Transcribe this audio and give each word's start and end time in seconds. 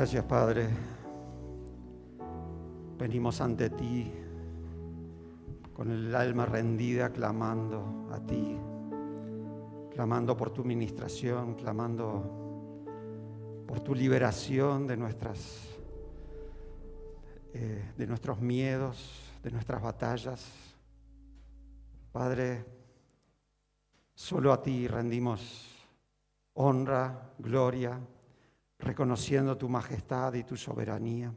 Gracias 0.00 0.24
Padre. 0.24 0.66
Venimos 2.96 3.38
ante 3.42 3.68
ti 3.68 4.10
con 5.74 5.90
el 5.90 6.14
alma 6.14 6.46
rendida, 6.46 7.10
clamando 7.10 8.08
a 8.10 8.18
ti, 8.18 8.56
clamando 9.92 10.34
por 10.34 10.52
tu 10.52 10.64
ministración, 10.64 11.54
clamando 11.54 12.82
por 13.68 13.80
tu 13.80 13.94
liberación 13.94 14.86
de 14.86 14.96
nuestras 14.96 15.68
eh, 17.52 17.92
de 17.94 18.06
nuestros 18.06 18.40
miedos, 18.40 19.34
de 19.42 19.50
nuestras 19.50 19.82
batallas. 19.82 20.50
Padre, 22.10 22.64
solo 24.14 24.50
a 24.50 24.62
ti 24.62 24.88
rendimos 24.88 25.76
honra, 26.54 27.34
gloria, 27.38 28.00
reconociendo 28.80 29.56
tu 29.56 29.68
majestad 29.68 30.34
y 30.34 30.44
tu 30.44 30.56
soberanía. 30.56 31.32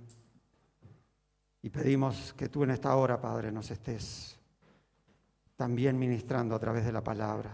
Y 1.62 1.70
pedimos 1.70 2.34
que 2.34 2.50
tú 2.50 2.64
en 2.64 2.72
esta 2.72 2.96
hora, 2.96 3.22
Padre, 3.22 3.52
nos 3.52 3.72
estés 3.72 4.38
también 5.56 5.98
ministrando 5.98 6.56
a 6.56 6.60
través 6.60 6.86
de 6.86 6.92
la 6.92 7.04
palabra. 7.04 7.52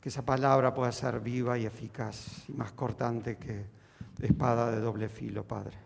Que 0.00 0.08
esa 0.08 0.24
palabra 0.24 0.72
pueda 0.72 0.90
ser 0.92 1.20
viva 1.20 1.58
y 1.58 1.66
eficaz 1.66 2.48
y 2.48 2.52
más 2.52 2.72
cortante 2.72 3.36
que 3.36 3.66
espada 4.20 4.70
de 4.70 4.80
doble 4.80 5.08
filo, 5.08 5.46
Padre. 5.46 5.78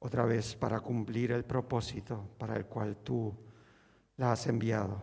Otra 0.00 0.24
vez 0.24 0.54
para 0.56 0.80
cumplir 0.80 1.32
el 1.32 1.44
propósito 1.44 2.30
para 2.38 2.56
el 2.56 2.66
cual 2.66 2.96
tú 2.96 3.34
la 4.16 4.32
has 4.32 4.46
enviado. 4.46 5.02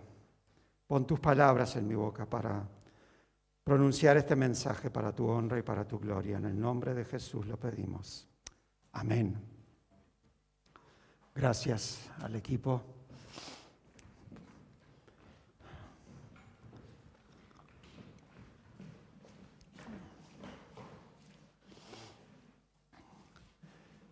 Pon 0.88 1.06
tus 1.06 1.20
palabras 1.20 1.76
en 1.76 1.88
mi 1.88 1.96
boca 1.96 2.26
para 2.26 2.68
pronunciar 3.64 4.18
este 4.18 4.36
mensaje 4.36 4.90
para 4.90 5.14
tu 5.14 5.28
honra 5.28 5.60
y 5.60 5.62
para 5.62 5.88
tu 5.88 6.00
gloria. 6.00 6.38
En 6.38 6.46
el 6.46 6.60
nombre 6.60 6.94
de 6.94 7.06
Jesús 7.06 7.46
lo 7.46 7.58
pedimos. 7.58 8.28
Amén. 8.94 9.38
Gracias 11.36 12.10
al 12.20 12.36
equipo. 12.36 12.82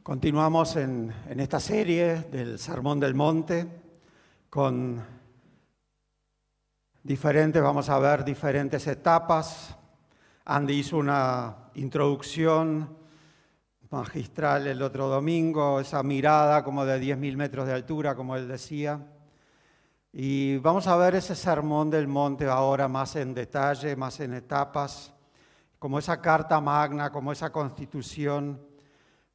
Continuamos 0.03 0.75
en, 0.75 1.13
en, 1.27 1.39
esta 1.39 1.59
serie 1.59 2.21
del 2.31 2.57
Sermón 2.57 2.99
del 2.99 3.13
Monte 3.13 3.67
con 4.49 5.18
diferentes, 7.03 7.61
vamos 7.61 7.89
a 7.89 7.99
ver 7.99 8.23
diferentes 8.23 8.85
etapas. 8.87 9.75
Andy 10.45 10.73
hizo 10.73 10.97
una 10.97 11.69
introducción 11.75 12.97
magistral 13.89 14.67
el 14.67 14.81
otro 14.81 15.07
domingo, 15.07 15.79
esa 15.79 16.03
mirada 16.03 16.63
como 16.63 16.85
de 16.85 17.01
10.000 17.01 17.35
metros 17.37 17.67
de 17.67 17.73
altura, 17.73 18.15
como 18.15 18.35
él 18.35 18.47
decía. 18.47 18.99
Y 20.11 20.57
vamos 20.57 20.87
a 20.87 20.97
ver 20.97 21.15
ese 21.15 21.35
sermón 21.35 21.89
del 21.89 22.07
monte 22.07 22.45
ahora 22.47 22.87
más 22.87 23.15
en 23.15 23.33
detalle, 23.33 23.95
más 23.95 24.19
en 24.19 24.33
etapas, 24.33 25.13
como 25.77 25.99
esa 25.99 26.19
carta 26.19 26.59
magna, 26.59 27.11
como 27.11 27.31
esa 27.31 27.51
constitución, 27.51 28.59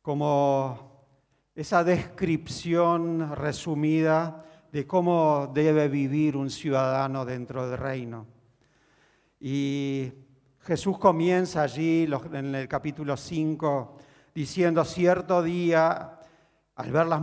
como 0.02 1.06
esa 1.54 1.82
descripción 1.84 3.34
resumida 3.34 4.44
de 4.74 4.88
cómo 4.88 5.52
debe 5.54 5.86
vivir 5.86 6.36
un 6.36 6.50
ciudadano 6.50 7.24
dentro 7.24 7.70
del 7.70 7.78
reino. 7.78 8.26
Y 9.38 10.12
Jesús 10.62 10.98
comienza 10.98 11.62
allí 11.62 12.08
en 12.32 12.56
el 12.56 12.66
capítulo 12.66 13.16
5 13.16 13.96
diciendo, 14.34 14.84
cierto 14.84 15.44
día, 15.44 16.18
al 16.74 16.90
ver 16.90 17.06
las 17.06 17.20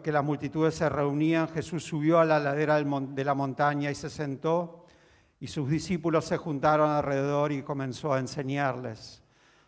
que 0.00 0.12
las 0.12 0.22
multitudes 0.22 0.76
se 0.76 0.88
reunían, 0.88 1.48
Jesús 1.48 1.82
subió 1.82 2.20
a 2.20 2.24
la 2.24 2.38
ladera 2.38 2.80
de 2.80 3.24
la 3.24 3.34
montaña 3.34 3.90
y 3.90 3.96
se 3.96 4.08
sentó, 4.08 4.86
y 5.40 5.48
sus 5.48 5.68
discípulos 5.68 6.26
se 6.26 6.36
juntaron 6.36 6.90
alrededor 6.90 7.50
y 7.50 7.64
comenzó 7.64 8.12
a 8.12 8.20
enseñarles. 8.20 9.24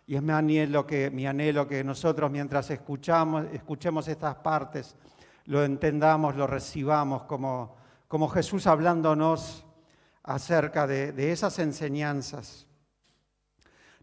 Y 0.06 0.14
es 0.14 0.22
mi 0.22 0.30
anhelo 0.30 0.86
que, 0.86 1.10
mi 1.10 1.26
anhelo 1.26 1.66
que 1.66 1.82
nosotros 1.82 2.30
mientras 2.30 2.70
escuchamos, 2.70 3.46
escuchemos 3.52 4.06
estas 4.06 4.36
partes, 4.36 4.94
lo 5.50 5.64
entendamos, 5.64 6.36
lo 6.36 6.46
recibamos 6.46 7.24
como, 7.24 7.74
como 8.06 8.28
Jesús 8.28 8.68
hablándonos 8.68 9.66
acerca 10.22 10.86
de, 10.86 11.10
de 11.10 11.32
esas 11.32 11.58
enseñanzas. 11.58 12.68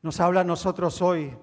Nos 0.01 0.19
habla 0.19 0.41
a 0.41 0.43
nosotros 0.43 1.01
hoy 1.01 1.33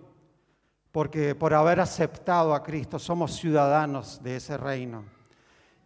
porque 0.93 1.34
por 1.34 1.54
haber 1.54 1.81
aceptado 1.81 2.54
a 2.54 2.62
Cristo 2.62 2.98
somos 2.98 3.34
ciudadanos 3.34 4.22
de 4.22 4.37
ese 4.37 4.59
reino. 4.59 5.06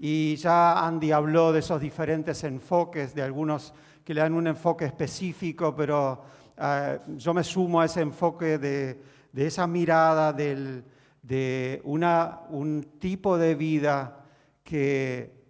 Y 0.01 0.35
ya 0.35 0.85
Andy 0.85 1.13
habló 1.13 1.53
de 1.53 1.61
esos 1.61 1.81
diferentes 1.81 2.43
enfoques, 2.43 3.15
de 3.15 3.23
algunos 3.23 3.73
que 4.05 4.15
le 4.15 4.23
dan 4.23 4.35
un 4.35 4.49
enfoque 4.49 4.85
específico, 4.85 5.77
pero 5.77 6.25
uh, 6.59 7.17
yo 7.17 7.33
me 7.33 7.45
sumo 7.45 7.81
a 7.81 7.85
ese 7.85 8.01
enfoque 8.01 8.59
de, 8.59 9.01
de 9.31 9.47
esa 9.47 9.69
mirada 9.69 10.33
del, 10.33 10.83
de 11.29 11.83
un 11.85 12.97
tipo 12.99 13.37
de 13.37 13.55
vida 13.55 14.25
que 14.65 15.45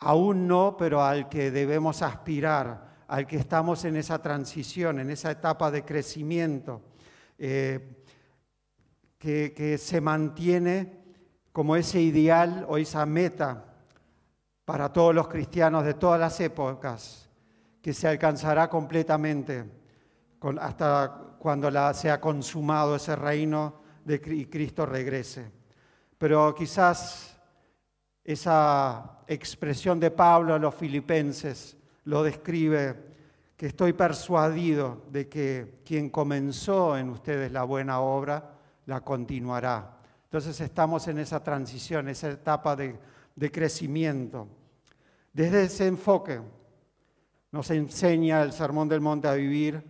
aún 0.00 0.48
no, 0.48 0.76
pero 0.76 1.04
al 1.04 1.28
que 1.28 1.52
debemos 1.52 2.02
aspirar, 2.02 3.04
al 3.06 3.24
que 3.24 3.36
estamos 3.36 3.84
en 3.84 3.96
esa 3.96 4.20
transición, 4.20 4.98
en 4.98 5.10
esa 5.10 5.30
etapa 5.30 5.70
de 5.70 5.84
crecimiento. 5.84 6.82
Eh, 7.38 8.02
que, 9.18 9.78
se 9.78 10.00
mantiene 10.00 11.04
como 11.52 11.76
ese 11.76 12.00
ideal 12.00 12.66
o 12.68 12.76
esa 12.76 13.06
meta 13.06 13.64
para 14.64 14.92
todos 14.92 15.14
los 15.14 15.28
cristianos 15.28 15.84
de 15.84 15.94
todas 15.94 16.20
las 16.20 16.38
épocas, 16.40 17.28
que 17.80 17.92
se 17.92 18.08
alcanzará 18.08 18.68
completamente 18.68 19.64
hasta 20.60 21.36
cuando 21.38 21.70
sea 21.94 22.20
consumado 22.20 22.96
ese 22.96 23.16
reino 23.16 23.85
y 24.06 24.46
Cristo 24.46 24.86
regrese. 24.86 25.50
Pero 26.18 26.54
quizás 26.54 27.36
esa 28.24 29.20
expresión 29.26 30.00
de 30.00 30.10
Pablo 30.10 30.54
a 30.54 30.58
los 30.58 30.74
filipenses 30.74 31.76
lo 32.04 32.22
describe, 32.22 33.04
que 33.56 33.66
estoy 33.66 33.92
persuadido 33.92 35.02
de 35.10 35.28
que 35.28 35.80
quien 35.84 36.10
comenzó 36.10 36.96
en 36.96 37.10
ustedes 37.10 37.50
la 37.52 37.64
buena 37.64 38.00
obra, 38.00 38.52
la 38.86 39.00
continuará. 39.00 39.98
Entonces 40.24 40.60
estamos 40.60 41.08
en 41.08 41.18
esa 41.18 41.42
transición, 41.42 42.08
esa 42.08 42.30
etapa 42.30 42.76
de 42.76 43.50
crecimiento. 43.50 44.46
Desde 45.32 45.64
ese 45.64 45.86
enfoque 45.86 46.40
nos 47.50 47.70
enseña 47.70 48.42
el 48.42 48.52
Sermón 48.52 48.88
del 48.88 49.00
Monte 49.00 49.28
a 49.28 49.34
vivir 49.34 49.82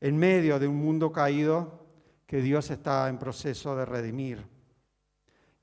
en 0.00 0.16
medio 0.16 0.58
de 0.58 0.68
un 0.68 0.76
mundo 0.76 1.10
caído 1.10 1.79
que 2.30 2.40
Dios 2.40 2.70
está 2.70 3.08
en 3.08 3.18
proceso 3.18 3.74
de 3.74 3.84
redimir. 3.84 4.46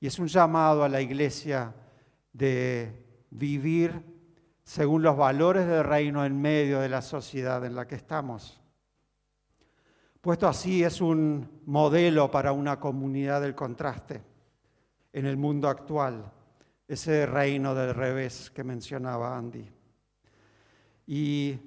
Y 0.00 0.06
es 0.06 0.18
un 0.18 0.26
llamado 0.26 0.84
a 0.84 0.88
la 0.90 1.00
iglesia 1.00 1.74
de 2.30 3.24
vivir 3.30 4.02
según 4.64 5.00
los 5.00 5.16
valores 5.16 5.66
del 5.66 5.82
reino 5.82 6.26
en 6.26 6.38
medio 6.38 6.80
de 6.80 6.90
la 6.90 7.00
sociedad 7.00 7.64
en 7.64 7.74
la 7.74 7.86
que 7.86 7.94
estamos. 7.94 8.60
Puesto 10.20 10.46
así 10.46 10.84
es 10.84 11.00
un 11.00 11.62
modelo 11.64 12.30
para 12.30 12.52
una 12.52 12.78
comunidad 12.78 13.40
del 13.40 13.54
contraste 13.54 14.20
en 15.14 15.24
el 15.24 15.38
mundo 15.38 15.70
actual, 15.70 16.30
ese 16.86 17.24
reino 17.24 17.74
del 17.74 17.94
revés 17.94 18.50
que 18.50 18.62
mencionaba 18.62 19.38
Andy. 19.38 19.70
Y 21.06 21.58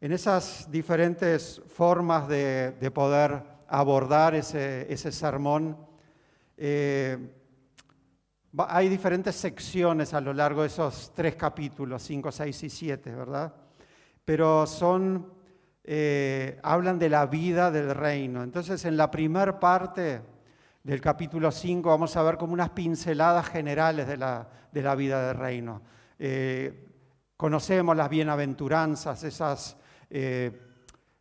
en 0.00 0.12
esas 0.12 0.70
diferentes 0.70 1.60
formas 1.68 2.26
de, 2.26 2.90
poder 2.94 3.55
abordar 3.68 4.34
ese, 4.34 5.12
sermón, 5.12 5.76
eh, 6.56 7.18
hay 8.68 8.88
diferentes 8.88 9.34
secciones 9.36 10.14
a 10.14 10.20
lo 10.20 10.32
largo 10.32 10.62
de 10.62 10.68
esos 10.68 11.12
tres 11.14 11.36
capítulos, 11.36 12.02
5, 12.02 12.32
6 12.32 12.62
y 12.62 12.70
7, 12.70 13.14
¿verdad? 13.14 13.54
Pero 14.24 14.66
son 14.66 15.36
eh, 15.88 16.58
hablan 16.64 16.98
de 16.98 17.08
la 17.08 17.26
vida 17.26 17.70
del 17.70 17.94
reino. 17.94 18.42
Entonces, 18.42 18.84
en 18.86 18.96
la 18.96 19.08
primera 19.08 19.60
parte 19.60 20.20
del 20.82 21.00
capítulo 21.00 21.52
5 21.52 21.88
vamos 21.88 22.16
a 22.16 22.22
ver 22.22 22.36
como 22.36 22.52
unas 22.52 22.70
pinceladas 22.70 23.46
generales 23.48 24.08
de 24.08 24.16
la, 24.16 24.48
de 24.72 24.82
la 24.82 24.94
vida 24.96 25.28
del 25.28 25.36
reino. 25.36 25.82
Eh, 26.18 26.88
conocemos 27.36 27.96
las 27.96 28.08
bienaventuranzas, 28.08 29.22
esas, 29.22 29.76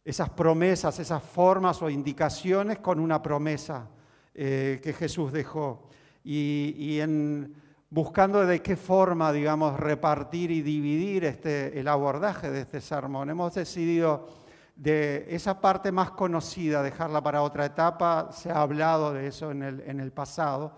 esas 0.06 0.30
promesas, 0.30 1.00
esas 1.00 1.22
formas 1.22 1.82
o 1.82 1.90
indicaciones 1.90 2.80
con 2.80 3.00
una 3.00 3.22
promesa 3.22 3.90
que 4.34 4.96
Jesús 4.98 5.34
dejó. 5.34 5.90
Y, 6.24 6.76
y 6.78 7.02
en, 7.02 7.56
buscando 7.90 8.46
de 8.46 8.62
qué 8.62 8.76
forma, 8.76 9.32
digamos, 9.32 9.80
repartir 9.80 10.52
y 10.52 10.62
dividir 10.62 11.24
este, 11.24 11.80
el 11.80 11.88
abordaje 11.88 12.52
de 12.52 12.62
este 12.62 12.82
sermón, 12.82 13.30
hemos 13.30 13.54
decidido 13.54 14.28
de 14.76 15.26
esa 15.30 15.62
parte 15.62 15.92
más 15.92 16.12
conocida, 16.12 16.84
dejarla 16.84 17.24
para 17.24 17.42
otra 17.42 17.66
etapa, 17.66 18.30
se 18.32 18.52
ha 18.52 18.62
hablado 18.62 19.14
de 19.14 19.28
eso 19.28 19.52
en 19.52 19.64
el, 19.64 19.80
en 19.88 20.02
el 20.02 20.12
pasado, 20.12 20.74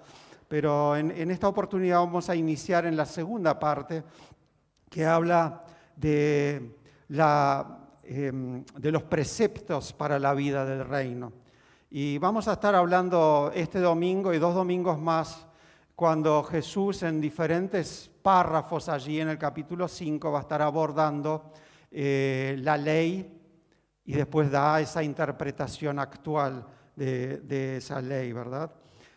pero 0.48 0.96
en, 0.96 1.32
esta 1.32 1.48
oportunidad 1.48 1.98
vamos 1.98 2.30
a 2.30 2.36
iniciar 2.36 2.86
en 2.86 2.96
la 2.96 3.06
segunda 3.06 3.58
parte 3.60 4.04
que 4.90 5.06
habla 5.06 5.62
de, 5.96 6.78
la, 7.10 7.87
eh, 8.10 8.32
de 8.32 8.92
los 8.92 9.04
preceptos 9.04 9.92
para 9.92 10.18
la 10.18 10.34
vida 10.34 10.64
del 10.64 10.86
reino. 10.88 11.34
Y 11.90 12.18
vamos 12.20 12.48
a 12.48 12.54
estar 12.54 12.74
hablando 12.74 13.52
este 13.54 13.80
domingo 13.80 14.34
y 14.34 14.40
dos 14.40 14.56
domingos 14.56 14.98
más 14.98 15.46
cuando 15.94 16.42
Jesús 16.44 17.04
en 17.04 17.20
diferentes 17.20 18.10
párrafos 18.22 18.88
allí 18.88 19.20
en 19.20 19.28
el 19.28 19.38
capítulo 19.38 19.90
5 19.90 20.32
va 20.32 20.40
a 20.40 20.42
estar 20.44 20.62
abordando 20.62 21.52
eh, 21.92 22.56
la 22.60 22.78
ley 22.78 23.42
y 24.06 24.14
después 24.14 24.50
da 24.50 24.80
esa 24.80 25.04
interpretación 25.04 26.00
actual 26.00 26.66
de, 26.96 27.76
esa 27.76 28.02
ley, 28.02 28.32
¿verdad? 28.32 28.72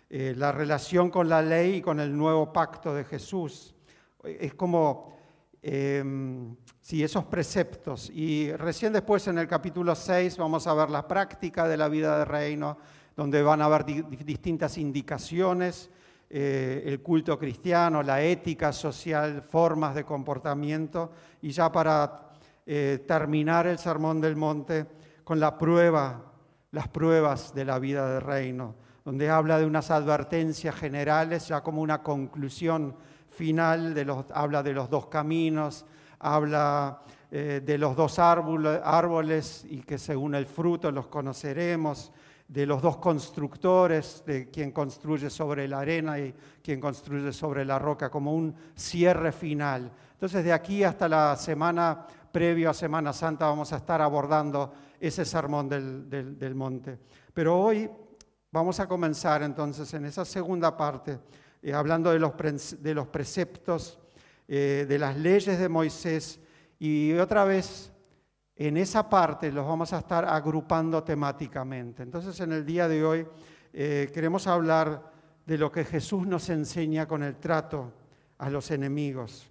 Eh, 0.08 0.34
la 0.36 0.50
relación 0.50 1.10
con 1.10 1.28
la 1.28 1.42
ley 1.42 1.76
y 1.76 1.80
con 1.80 2.00
el 2.00 2.16
nuevo 2.16 2.52
pacto 2.52 2.92
de 2.92 3.04
Jesús. 3.04 3.72
Es 4.24 4.54
como, 4.54 5.19
eh, 5.62 6.02
sí, 6.80 7.02
esos 7.02 7.24
preceptos. 7.24 8.10
Y 8.10 8.52
recién 8.52 8.92
después 8.92 9.26
en 9.28 9.38
el 9.38 9.46
capítulo 9.46 9.94
6 9.94 10.36
vamos 10.38 10.66
a 10.66 10.74
ver 10.74 10.90
la 10.90 11.06
práctica 11.06 11.68
de 11.68 11.76
la 11.76 11.88
vida 11.88 12.18
de 12.18 12.24
reino, 12.24 12.78
donde 13.16 13.42
van 13.42 13.60
a 13.60 13.66
haber 13.66 13.84
distintas 13.84 14.78
indicaciones, 14.78 15.90
eh, 16.30 16.84
el 16.86 17.00
culto 17.02 17.38
cristiano, 17.38 18.02
la 18.02 18.22
ética 18.22 18.72
social, 18.72 19.42
formas 19.42 19.94
de 19.94 20.04
comportamiento. 20.04 21.12
Y 21.42 21.50
ya 21.50 21.70
para 21.70 22.30
eh, 22.66 23.04
terminar 23.06 23.66
el 23.66 23.78
Sermón 23.78 24.20
del 24.20 24.36
Monte 24.36 24.86
con 25.24 25.40
la 25.40 25.58
prueba, 25.58 26.32
las 26.70 26.88
pruebas 26.88 27.52
de 27.54 27.64
la 27.64 27.78
vida 27.78 28.14
del 28.14 28.22
reino, 28.22 28.76
donde 29.04 29.28
habla 29.28 29.58
de 29.58 29.66
unas 29.66 29.90
advertencias 29.90 30.74
generales, 30.74 31.48
ya 31.48 31.62
como 31.62 31.82
una 31.82 32.02
conclusión 32.02 32.94
final, 33.40 33.94
de 33.94 34.04
los, 34.04 34.26
habla 34.34 34.62
de 34.62 34.74
los 34.74 34.90
dos 34.90 35.06
caminos, 35.06 35.86
habla 36.18 37.00
eh, 37.30 37.62
de 37.64 37.78
los 37.78 37.96
dos 37.96 38.18
árboles, 38.18 38.78
árboles 38.84 39.64
y 39.66 39.78
que 39.80 39.96
según 39.96 40.34
el 40.34 40.44
fruto 40.44 40.92
los 40.92 41.06
conoceremos, 41.06 42.12
de 42.46 42.66
los 42.66 42.82
dos 42.82 42.98
constructores, 42.98 44.22
de 44.26 44.50
quien 44.50 44.72
construye 44.72 45.30
sobre 45.30 45.66
la 45.66 45.78
arena 45.78 46.18
y 46.18 46.34
quien 46.62 46.82
construye 46.82 47.32
sobre 47.32 47.64
la 47.64 47.78
roca, 47.78 48.10
como 48.10 48.34
un 48.34 48.54
cierre 48.74 49.32
final. 49.32 49.90
Entonces, 50.12 50.44
de 50.44 50.52
aquí 50.52 50.84
hasta 50.84 51.08
la 51.08 51.34
semana 51.34 52.06
previo 52.30 52.68
a 52.68 52.74
Semana 52.74 53.14
Santa 53.14 53.46
vamos 53.46 53.72
a 53.72 53.78
estar 53.78 54.02
abordando 54.02 54.74
ese 55.00 55.24
sermón 55.24 55.66
del, 55.66 56.54
monte. 56.54 56.98
Pero 57.32 57.58
hoy 57.58 57.88
vamos 58.52 58.80
a 58.80 58.86
comenzar 58.86 59.42
entonces 59.42 59.94
en 59.94 60.04
esa 60.04 60.26
segunda 60.26 60.76
parte, 60.76 61.20
eh, 61.62 61.72
hablando 61.72 62.10
de 62.10 62.18
los, 62.18 62.32
de 62.82 62.94
los 62.94 63.06
preceptos, 63.08 63.98
eh, 64.48 64.86
de 64.88 64.98
las 64.98 65.16
leyes 65.16 65.58
de 65.58 65.68
Moisés, 65.68 66.40
y 66.78 67.12
otra 67.14 67.44
vez 67.44 67.92
en 68.56 68.76
esa 68.76 69.08
parte 69.08 69.52
los 69.52 69.66
vamos 69.66 69.92
a 69.92 69.98
estar 69.98 70.24
agrupando 70.24 71.02
temáticamente. 71.02 72.02
Entonces 72.02 72.38
en 72.40 72.52
el 72.52 72.64
día 72.64 72.88
de 72.88 73.04
hoy 73.04 73.26
eh, 73.72 74.10
queremos 74.12 74.46
hablar 74.46 75.12
de 75.46 75.58
lo 75.58 75.70
que 75.70 75.84
Jesús 75.84 76.26
nos 76.26 76.48
enseña 76.48 77.06
con 77.06 77.22
el 77.22 77.36
trato 77.36 77.92
a 78.38 78.50
los 78.50 78.70
enemigos 78.70 79.50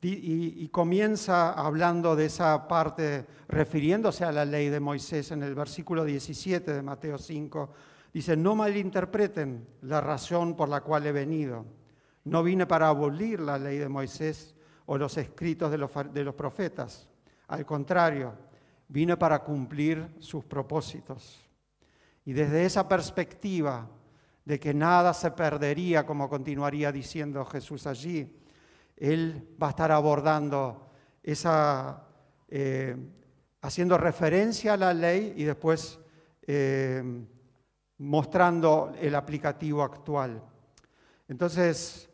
y, 0.00 0.68
comienza 0.68 1.52
hablando 1.52 2.14
de 2.14 2.26
esa 2.26 2.68
parte, 2.68 3.26
refiriéndose 3.48 4.24
a 4.24 4.32
la 4.32 4.44
ley 4.44 4.68
de 4.68 4.80
Moisés 4.80 5.30
en 5.32 5.42
el 5.42 5.54
versículo 5.54 6.04
17 6.04 6.72
de 6.72 6.82
Mateo 6.82 7.18
5. 7.18 7.70
Dice, 8.12 8.36
no 8.36 8.54
malinterpreten 8.54 9.66
la 9.82 10.00
razón 10.00 10.56
por 10.56 10.68
la 10.68 10.80
cual 10.80 11.06
he 11.06 11.12
venido. 11.12 11.64
No 12.24 12.42
vine 12.42 12.66
para 12.66 12.88
abolir 12.88 13.40
la 13.40 13.58
ley 13.58 13.78
de 13.78 13.88
Moisés 13.88 14.54
o 14.86 14.96
los 14.96 15.16
escritos 15.18 15.70
de 15.70 15.78
los, 15.78 15.90
de 16.12 16.24
los 16.24 16.34
profetas. 16.34 17.08
Al 17.48 17.64
contrario, 17.64 18.34
vine 18.88 19.16
para 19.16 19.40
cumplir 19.40 20.16
sus 20.18 20.44
propósitos. 20.44 21.44
Y 22.24 22.32
desde 22.32 22.64
esa 22.64 22.88
perspectiva 22.88 23.88
de 24.44 24.58
que 24.58 24.72
nada 24.72 25.12
se 25.12 25.30
perdería, 25.30 26.06
como 26.06 26.28
continuaría 26.28 26.90
diciendo 26.90 27.44
Jesús 27.44 27.86
allí, 27.86 28.34
él 28.96 29.46
va 29.62 29.68
a 29.68 29.70
estar 29.70 29.92
abordando 29.92 30.90
esa, 31.22 32.02
eh, 32.48 32.96
haciendo 33.60 33.98
referencia 33.98 34.72
a 34.72 34.76
la 34.76 34.94
ley 34.94 35.34
y 35.36 35.44
después 35.44 35.98
eh, 36.46 37.02
mostrando 37.98 38.92
el 39.00 39.14
aplicativo 39.14 39.82
actual. 39.82 40.42
Entonces, 41.28 42.08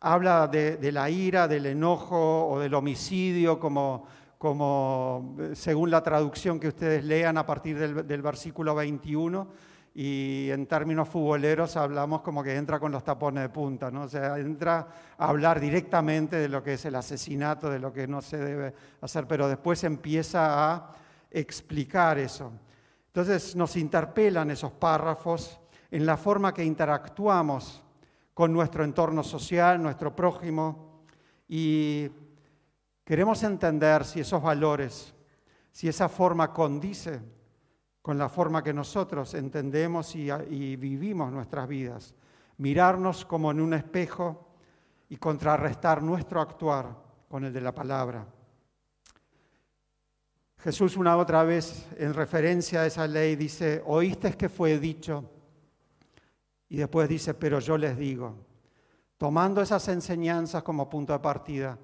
habla 0.00 0.48
de, 0.48 0.92
la 0.92 1.08
ira, 1.10 1.46
del 1.46 1.66
enojo 1.66 2.48
o 2.48 2.60
del 2.60 2.74
homicidio, 2.74 3.60
como, 3.60 4.06
como, 4.38 5.36
según 5.54 5.90
la 5.90 6.02
traducción 6.02 6.58
que 6.58 6.68
ustedes 6.68 7.04
lean 7.04 7.38
a 7.38 7.46
partir 7.46 7.78
del, 7.78 8.06
del 8.06 8.22
versículo 8.22 8.74
21 8.74 9.48
y 9.98 10.50
en 10.50 10.66
términos 10.66 11.08
futboleros 11.08 11.74
hablamos 11.76 12.20
como 12.20 12.42
que 12.42 12.54
entra 12.54 12.78
con 12.78 12.92
los 12.92 13.02
tapones 13.02 13.42
de 13.44 13.48
punta, 13.48 13.90
¿no? 13.90 14.02
O 14.02 14.08
sea, 14.08 14.36
entra 14.38 14.86
a 15.16 15.28
hablar 15.28 15.58
directamente 15.58 16.36
de 16.36 16.50
lo 16.50 16.62
que 16.62 16.74
es 16.74 16.84
el 16.84 16.96
asesinato, 16.96 17.70
de 17.70 17.78
lo 17.78 17.94
que 17.94 18.06
no 18.06 18.20
se 18.20 18.36
debe 18.36 18.74
hacer, 19.00 19.26
pero 19.26 19.48
después 19.48 19.82
empieza 19.84 20.70
a 20.70 20.92
explicar 21.30 22.18
eso. 22.18 22.52
Entonces 23.16 23.56
nos 23.56 23.78
interpelan 23.78 24.50
esos 24.50 24.72
párrafos 24.72 25.58
en 25.90 26.04
la 26.04 26.18
forma 26.18 26.52
que 26.52 26.62
interactuamos 26.62 27.82
con 28.34 28.52
nuestro 28.52 28.84
entorno 28.84 29.22
social, 29.22 29.82
nuestro 29.82 30.14
prójimo, 30.14 31.00
y 31.48 32.10
queremos 33.06 33.42
entender 33.42 34.04
si 34.04 34.20
esos 34.20 34.42
valores, 34.42 35.14
si 35.72 35.88
esa 35.88 36.10
forma 36.10 36.52
condice 36.52 37.22
con 38.02 38.18
la 38.18 38.28
forma 38.28 38.62
que 38.62 38.74
nosotros 38.74 39.32
entendemos 39.32 40.14
y, 40.14 40.76
vivimos 40.76 41.32
nuestras 41.32 41.66
vidas. 41.66 42.14
Mirarnos 42.58 43.24
como 43.24 43.50
en 43.50 43.62
un 43.62 43.72
espejo 43.72 44.46
y 45.08 45.16
contrarrestar 45.16 46.02
nuestro 46.02 46.42
actuar 46.42 46.94
con 47.30 47.44
el 47.44 47.52
de 47.54 47.62
la 47.62 47.74
palabra. 47.74 48.26
Jesús 50.58 50.96
una 50.96 51.16
otra 51.16 51.44
vez, 51.44 51.86
en 51.96 52.14
referencia 52.14 52.80
a 52.82 52.86
esa 52.86 53.06
ley, 53.06 53.36
dice, 53.36 53.82
oíste 53.86 54.36
que 54.36 54.48
fue 54.48 54.78
dicho, 54.78 55.30
y 56.68 56.76
después 56.78 57.08
dice, 57.08 57.34
pero 57.34 57.60
yo 57.60 57.78
les 57.78 57.96
digo, 57.96 58.34
tomando 59.18 59.62
esas 59.62 59.86
enseñanzas 59.88 60.62
como 60.62 60.90
punto 60.90 61.12
de 61.12 61.20
partida 61.20 61.78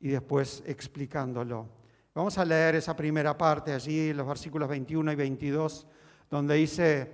y 0.00 0.08
después 0.08 0.62
explicándolo. 0.66 1.68
Vamos 2.14 2.36
a 2.38 2.44
leer 2.44 2.76
esa 2.76 2.96
primera 2.96 3.36
parte 3.36 3.72
allí, 3.72 4.12
los 4.12 4.26
versículos 4.26 4.68
21 4.68 5.12
y 5.12 5.16
22, 5.16 5.86
donde 6.30 6.54
dice, 6.54 7.12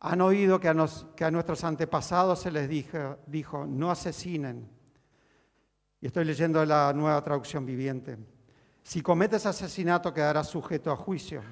han 0.00 0.20
oído 0.20 0.60
que 0.60 0.68
a, 0.68 0.74
nuestros 0.74 1.64
antepasados 1.64 2.40
se 2.40 2.50
les 2.50 2.68
dijo, 2.68 3.66
no 3.66 3.90
asesinen. 3.90 4.68
Y 6.00 6.06
estoy 6.06 6.24
leyendo 6.24 6.64
la 6.64 6.92
nueva 6.92 7.22
traducción 7.22 7.66
viviente. 7.66 8.16
Si 8.88 9.02
cometes 9.02 9.44
asesinato 9.44 10.14
quedarás 10.14 10.48
sujeto 10.48 10.90
a 10.90 10.96
juicio. 10.96 11.42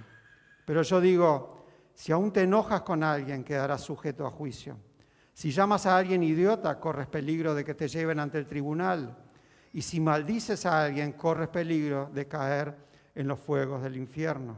Pero 0.65 0.81
yo 0.81 1.03
digo, 1.03 1.67
si 1.93 2.11
aún 2.11 2.33
te 2.33 2.45
enojas 2.45 2.81
con 2.81 3.03
alguien, 3.03 3.45
quedarás 3.45 3.83
sujeto 3.83 4.27
a 4.27 4.31
juicio. 4.31 4.79
Si 5.35 5.51
llamas 5.51 5.85
a 5.85 5.99
alguien 5.99 6.23
idiota, 6.23 6.81
corres 6.81 7.09
peligro 7.09 7.55
de 7.55 7.63
que 7.63 7.75
te 7.75 7.89
lleven 7.89 8.21
ante 8.21 8.39
el 8.39 8.47
tribunal. 8.47 9.15
Y 9.75 9.83
si 9.83 10.01
maldices 10.01 10.65
a 10.65 10.83
alguien, 10.83 11.13
corres 11.13 11.49
peligro 11.49 12.09
de 12.11 12.27
caer 12.27 12.75
en 13.15 13.29
los 13.29 13.39
fuegos 13.39 13.83
del 13.83 13.99
infierno. 13.99 14.57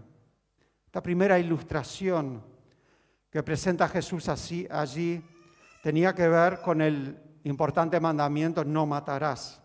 Esta 0.87 1.03
primera 1.03 1.37
ilustración 1.37 2.45
que 3.29 3.43
presenta 3.43 3.89
Jesús 3.89 4.29
así, 4.29 4.69
allí 4.71 5.21
tenía 5.83 6.15
que 6.15 6.29
ver 6.29 6.61
con 6.61 6.81
el 6.81 7.21
importante 7.43 7.99
mandamiento 7.99 8.65
no 8.65 8.87
matarás. 8.87 9.61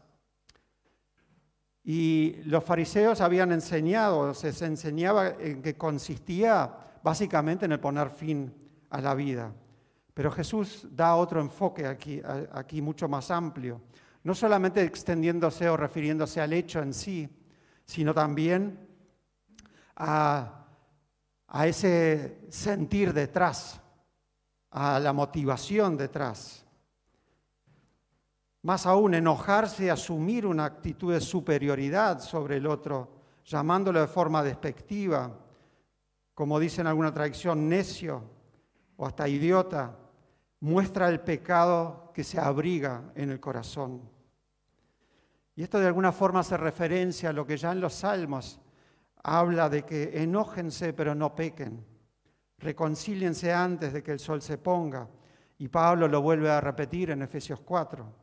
Y 1.83 2.37
los 2.45 2.63
fariseos 2.63 3.19
habían 3.21 3.51
enseñado, 3.51 4.33
se 4.33 4.65
enseñaba 4.65 5.29
en 5.39 5.61
que 5.61 5.75
consistía 5.75 6.71
básicamente 7.03 7.65
en 7.65 7.73
el 7.73 7.79
poner 7.79 8.09
fin 8.09 8.53
a 8.89 9.01
la 9.01 9.13
vida. 9.13 9.53
Pero 10.13 10.31
Jesús 10.31 10.87
da 10.91 11.15
otro 11.15 11.41
enfoque 11.41 11.87
aquí, 11.87 12.21
aquí 12.51 12.81
mucho 12.81 13.09
más 13.09 13.31
amplio, 13.31 13.81
no 14.23 14.33
solamente 14.33 14.81
extendiéndose 14.83 15.67
o 15.69 15.75
refiriéndose 15.75 16.39
al 16.39 16.53
hecho 16.53 16.79
en 16.79 16.93
sí, 16.93 17.27
sino 17.85 18.13
también 18.13 18.87
a, 19.95 20.65
ese 21.65 22.39
sentir 22.49 23.13
detrás, 23.13 23.81
a 24.71 24.99
la 24.99 25.13
motivación 25.13 25.97
detrás. 25.97 26.62
Más 28.63 28.85
aún, 28.85 29.13
enojarse 29.13 29.85
y 29.85 29.89
asumir 29.89 30.45
una 30.45 30.65
actitud 30.65 31.13
de 31.13 31.19
superioridad 31.19 32.19
sobre 32.21 32.57
el 32.57 32.67
otro 32.67 33.09
llamándolo 33.45 33.99
de 33.99 34.07
forma 34.07 34.41
despectiva, 34.41 35.37
como 36.33 36.59
dice 36.59 36.81
en 36.81 36.87
alguna 36.87 37.13
tradición, 37.13 37.67
necio 37.67 38.23
o 38.95 39.05
hasta 39.05 39.27
idiota, 39.27 39.97
muestra 40.61 41.09
el 41.09 41.19
pecado 41.19 42.11
que 42.13 42.23
se 42.23 42.39
abriga 42.39 43.11
en 43.15 43.31
el 43.31 43.39
corazón. 43.41 44.01
Y 45.55 45.63
esto 45.63 45.77
de 45.79 45.87
alguna 45.87 46.13
forma 46.13 46.39
hace 46.39 46.55
referencia 46.55 47.29
a 47.29 47.33
lo 47.33 47.45
que 47.45 47.57
ya 47.57 47.73
en 47.73 47.81
los 47.81 47.93
salmos 47.93 48.61
habla 49.23 49.69
de 49.69 49.83
que 49.83 50.23
enójense 50.23 50.93
pero 50.93 51.13
no 51.13 51.35
pequen, 51.35 51.85
reconcíliense 52.59 53.53
antes 53.53 53.91
de 53.91 54.01
que 54.01 54.13
el 54.13 54.19
sol 54.19 54.41
se 54.41 54.57
ponga. 54.57 55.07
Y 55.57 55.67
Pablo 55.67 56.07
lo 56.07 56.21
vuelve 56.21 56.49
a 56.49 56.61
repetir 56.61 57.11
en 57.11 57.21
Efesios 57.21 57.59
4. 57.59 58.22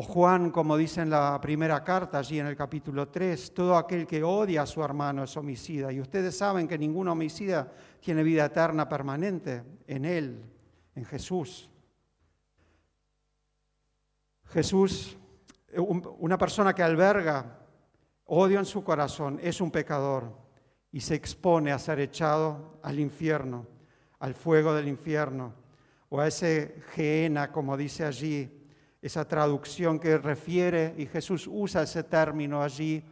O 0.00 0.02
Juan, 0.02 0.52
como 0.52 0.76
dice 0.76 1.00
en 1.00 1.10
la 1.10 1.40
primera 1.40 1.82
carta, 1.82 2.20
allí 2.20 2.38
en 2.38 2.46
el 2.46 2.54
capítulo 2.54 3.08
3, 3.08 3.52
todo 3.52 3.76
aquel 3.76 4.06
que 4.06 4.22
odia 4.22 4.62
a 4.62 4.66
su 4.66 4.80
hermano 4.80 5.24
es 5.24 5.36
homicida. 5.36 5.90
Y 5.90 6.00
ustedes 6.00 6.38
saben 6.38 6.68
que 6.68 6.78
ningún 6.78 7.08
homicida 7.08 7.68
tiene 7.98 8.22
vida 8.22 8.44
eterna 8.44 8.88
permanente 8.88 9.64
en 9.88 10.04
Él, 10.04 10.44
en 10.94 11.04
Jesús. 11.04 11.68
Jesús, 14.44 15.18
una 15.76 16.38
persona 16.38 16.72
que 16.72 16.84
alberga 16.84 17.58
odio 18.26 18.60
en 18.60 18.66
su 18.66 18.84
corazón, 18.84 19.40
es 19.42 19.60
un 19.60 19.72
pecador 19.72 20.32
y 20.92 21.00
se 21.00 21.16
expone 21.16 21.72
a 21.72 21.78
ser 21.80 21.98
echado 21.98 22.78
al 22.84 23.00
infierno, 23.00 23.66
al 24.20 24.34
fuego 24.34 24.74
del 24.74 24.86
infierno, 24.86 25.54
o 26.08 26.20
a 26.20 26.28
ese 26.28 26.82
geena, 26.94 27.50
como 27.50 27.76
dice 27.76 28.04
allí 28.04 28.57
esa 29.00 29.26
traducción 29.26 29.98
que 29.98 30.18
refiere, 30.18 30.94
y 30.96 31.06
Jesús 31.06 31.48
usa 31.50 31.82
ese 31.82 32.02
término 32.02 32.62
allí 32.62 33.02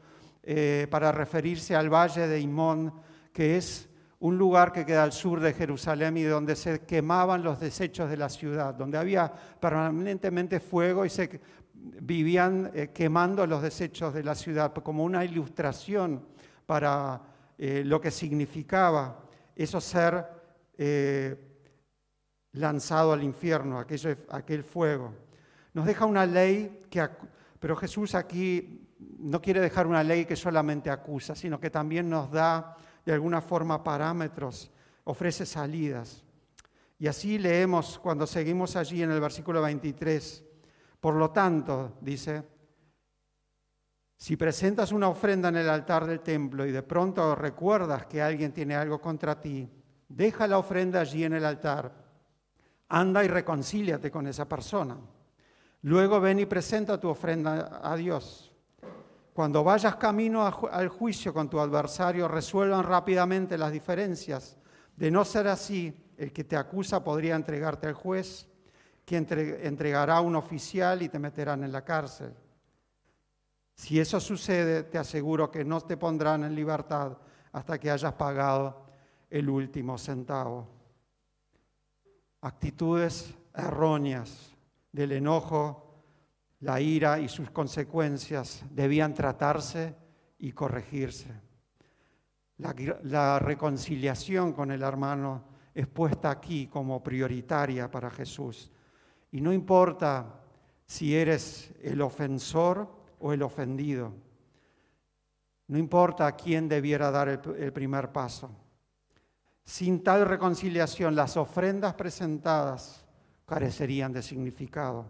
eh, 0.43 0.87
para 0.91 1.13
referirse 1.13 1.77
al 1.77 1.93
valle 1.93 2.27
de 2.27 2.41
Imón, 2.41 2.93
que 3.33 3.57
es 3.57 3.89
un 4.19 4.37
lugar 4.37 4.73
que 4.73 4.85
queda 4.85 5.05
al 5.05 5.13
sur 5.13 5.41
de 5.41 5.53
Jerusalén 5.53 6.17
y 6.17 6.23
donde 6.25 6.57
se 6.57 6.81
quemaban 6.81 7.43
los 7.45 7.61
desechos 7.61 8.11
de 8.11 8.17
la 8.17 8.29
ciudad, 8.29 8.75
donde 8.75 8.99
había 8.99 9.33
permanentemente 9.33 10.59
fuego 10.59 11.05
y 11.05 11.11
se 11.11 11.41
vivían 11.73 12.71
eh, 12.75 12.91
quemando 12.93 13.47
los 13.47 13.63
desechos 13.63 14.13
de 14.13 14.25
la 14.25 14.35
ciudad, 14.35 14.73
como 14.75 15.05
una 15.05 15.25
ilustración 15.25 16.27
para 16.65 17.21
eh, 17.59 17.83
lo 17.85 18.01
que 18.01 18.11
significaba 18.11 19.23
eso 19.55 19.81
ser 19.81 20.35
lanzado 22.53 23.15
al 23.15 23.23
infierno, 23.23 23.79
aquel 23.79 24.63
fuego. 24.63 25.26
Nos 25.77 25.85
deja 25.85 26.07
una 26.07 26.25
ley 26.25 26.81
pero 27.61 27.77
Jesús 27.77 28.15
aquí 28.15 28.89
no 29.19 29.43
quiere 29.43 29.61
dejar 29.61 29.87
una 29.87 30.03
ley 30.03 30.25
que 30.25 30.35
solamente 30.35 30.89
acusa, 30.89 31.35
sino 31.35 31.61
que 31.61 31.69
también 31.69 32.09
nos 32.09 32.31
da 32.31 32.79
de 33.05 33.13
alguna 33.13 33.43
forma 33.43 33.85
parámetros, 33.85 34.71
ofrece 35.05 35.45
salidas. 35.45 36.25
Y 36.99 37.09
así 37.09 37.39
leemos 37.39 37.99
cuando 37.99 38.27
seguimos 38.27 38.75
allí 38.75 39.03
en 39.03 39.11
el 39.11 39.21
versículo 39.21 39.61
23. 39.61 40.45
Por 40.99 41.15
lo 41.17 41.31
tanto, 41.31 41.99
dice, 42.01 42.43
si 44.17 44.35
presentas 44.35 44.93
una 44.93 45.11
ofrenda 45.11 45.51
en 45.51 45.57
el 45.57 45.69
altar 45.69 46.07
del 46.07 46.21
templo 46.21 46.65
y 46.65 46.73
de 46.73 46.85
pronto 46.85 47.35
recuerdas 47.35 48.07
que 48.07 48.23
alguien 48.23 48.53
tiene 48.53 48.77
algo 48.77 48.99
contra 48.99 49.39
ti, 49.39 49.71
deja 50.09 50.47
la 50.47 50.57
ofrenda 50.57 51.01
allí 51.01 51.25
en 51.25 51.35
el 51.35 51.45
altar, 51.45 51.93
anda 52.89 53.23
y 53.23 53.29
reconcíliate 53.29 54.11
con 54.11 54.27
esa 54.27 54.49
persona. 54.49 54.97
Luego 55.83 56.21
ven 56.21 56.41
y 56.41 56.47
presenta 56.47 56.99
tu 56.99 57.09
ofrenda 57.09 57.81
a 57.83 57.97
Dios. 57.97 58.53
Cuando 59.33 59.63
vayas 59.63 59.97
camino 59.97 60.47
al 60.71 60.89
juicio 60.89 61.35
con 61.35 61.51
tu 61.51 61.61
adversario, 61.61 62.27
resuelvan 62.27 62.83
rápidamente 62.83 63.59
las 63.59 63.71
diferencias. 63.71 64.57
De 64.97 65.11
no 65.11 65.25
ser 65.25 65.47
así, 65.47 65.95
el 66.17 66.33
que 66.33 66.45
te 66.45 66.57
acusa 66.57 67.05
podría 67.05 67.37
entregarte 67.37 67.87
al 67.87 67.93
juez, 67.93 68.49
que 69.05 69.17
entregará 69.17 70.17
a 70.17 70.21
un 70.23 70.37
oficial 70.37 71.03
y 71.03 71.11
te 71.11 71.19
meterán 71.19 71.63
en 71.65 71.71
la 71.71 71.85
cárcel. 71.85 72.33
Si 73.75 74.01
eso 74.01 74.19
sucede, 74.21 74.85
te 74.85 74.97
aseguro 74.97 75.51
que 75.51 75.65
no 75.65 75.83
te 75.83 75.99
pondrán 75.99 76.45
en 76.45 76.55
libertad 76.55 77.19
hasta 77.53 77.79
que 77.79 77.91
hayas 77.91 78.15
pagado 78.15 78.87
el 79.29 79.51
último 79.51 79.99
centavo. 79.99 80.67
Actitudes 82.41 83.35
erróneas 83.55 84.56
del 84.97 85.13
enojo, 85.13 85.85
la 86.61 86.81
ira 86.81 87.21
y 87.21 87.29
sus 87.29 87.51
consecuencias 87.51 88.65
debían 88.71 89.13
tratarse 89.13 89.95
y 90.39 90.53
corregirse. 90.53 91.29
La, 93.03 93.39
reconciliación 93.39 94.55
con 94.55 94.71
el 94.71 94.83
hermano 94.83 95.45
es 95.75 95.87
puesta 95.87 96.31
aquí 96.31 96.69
como 96.69 97.03
prioritaria 97.03 97.91
para 97.91 98.11
Jesús. 98.11 98.73
Y 99.33 99.43
no 99.43 99.53
importa 99.53 100.41
si 100.87 101.15
eres 101.15 101.75
el 101.83 102.01
ofensor 102.01 102.91
o 103.21 103.35
el 103.35 103.43
ofendido. 103.43 104.15
No 105.69 105.77
importa 105.77 106.27
a 106.27 106.37
quién 106.37 106.71
debiera 106.71 107.11
dar 107.11 107.29
el 107.29 107.73
primer 107.75 108.13
paso. 108.13 108.51
Sin 109.63 110.03
tal 110.03 110.25
reconciliación, 110.25 111.15
las 111.15 111.37
ofrendas 111.37 111.93
presentadas 111.93 113.06
carecerían 113.47 114.13
de 114.13 114.23
significado. 114.23 115.07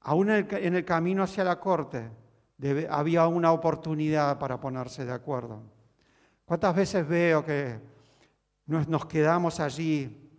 Aún 0.00 0.30
en 0.30 0.74
el, 0.74 0.84
camino 0.84 1.24
hacia 1.24 1.42
la 1.42 1.58
corte 1.58 2.08
había 2.88 3.26
una 3.26 3.52
oportunidad 3.52 4.38
para 4.38 4.58
ponerse 4.60 5.04
de 5.04 5.12
acuerdo. 5.12 5.60
¿Cuántas 6.44 6.76
veces 6.76 7.06
veo 7.06 7.44
que 7.44 7.80
nos, 8.66 9.06
quedamos 9.06 9.58
allí 9.58 10.30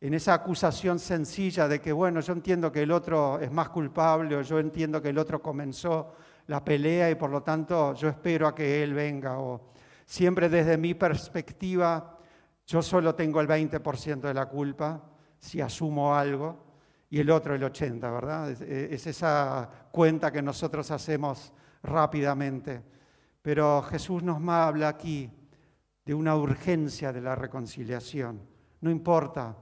en 0.00 0.14
esa 0.14 0.34
acusación 0.34 0.98
sencilla 0.98 1.66
de 1.66 1.80
que, 1.80 1.90
bueno, 1.90 2.20
yo 2.20 2.34
entiendo 2.34 2.70
que 2.70 2.82
el 2.82 2.92
otro 2.92 3.40
es 3.40 3.50
más 3.50 3.70
culpable 3.70 4.36
o 4.36 4.42
yo 4.42 4.58
entiendo 4.58 5.00
que 5.00 5.08
el 5.08 5.18
otro 5.18 5.40
comenzó 5.40 6.12
la 6.46 6.62
pelea 6.62 7.10
y 7.10 7.14
por 7.14 7.30
lo 7.30 7.42
tanto 7.42 7.94
yo 7.94 8.08
espero 8.08 8.46
a 8.46 8.54
que 8.54 8.82
él 8.82 8.94
venga 8.94 9.38
o 9.38 9.72
siempre 10.04 10.48
desde 10.48 10.78
mi 10.78 10.94
perspectiva 10.94 12.18
yo 12.66 12.80
solo 12.80 13.14
tengo 13.14 13.40
el 13.40 13.48
20% 13.48 14.20
de 14.20 14.34
la 14.34 14.46
culpa 14.46 15.02
si 15.38 15.60
asumo 15.60 16.14
algo 16.14 16.64
y 17.10 17.20
el 17.20 17.30
otro 17.30 17.54
el 17.54 17.64
80, 17.64 18.10
¿verdad? 18.10 18.50
Es, 18.50 19.06
esa 19.06 19.68
cuenta 19.90 20.30
que 20.30 20.42
nosotros 20.42 20.90
hacemos 20.90 21.52
rápidamente. 21.82 22.82
Pero 23.40 23.82
Jesús 23.82 24.22
nos 24.22 24.46
habla 24.48 24.88
aquí 24.88 25.30
de 26.04 26.14
una 26.14 26.36
urgencia 26.36 27.12
de 27.12 27.20
la 27.20 27.34
reconciliación. 27.34 28.40
No 28.80 28.90
importa, 28.90 29.56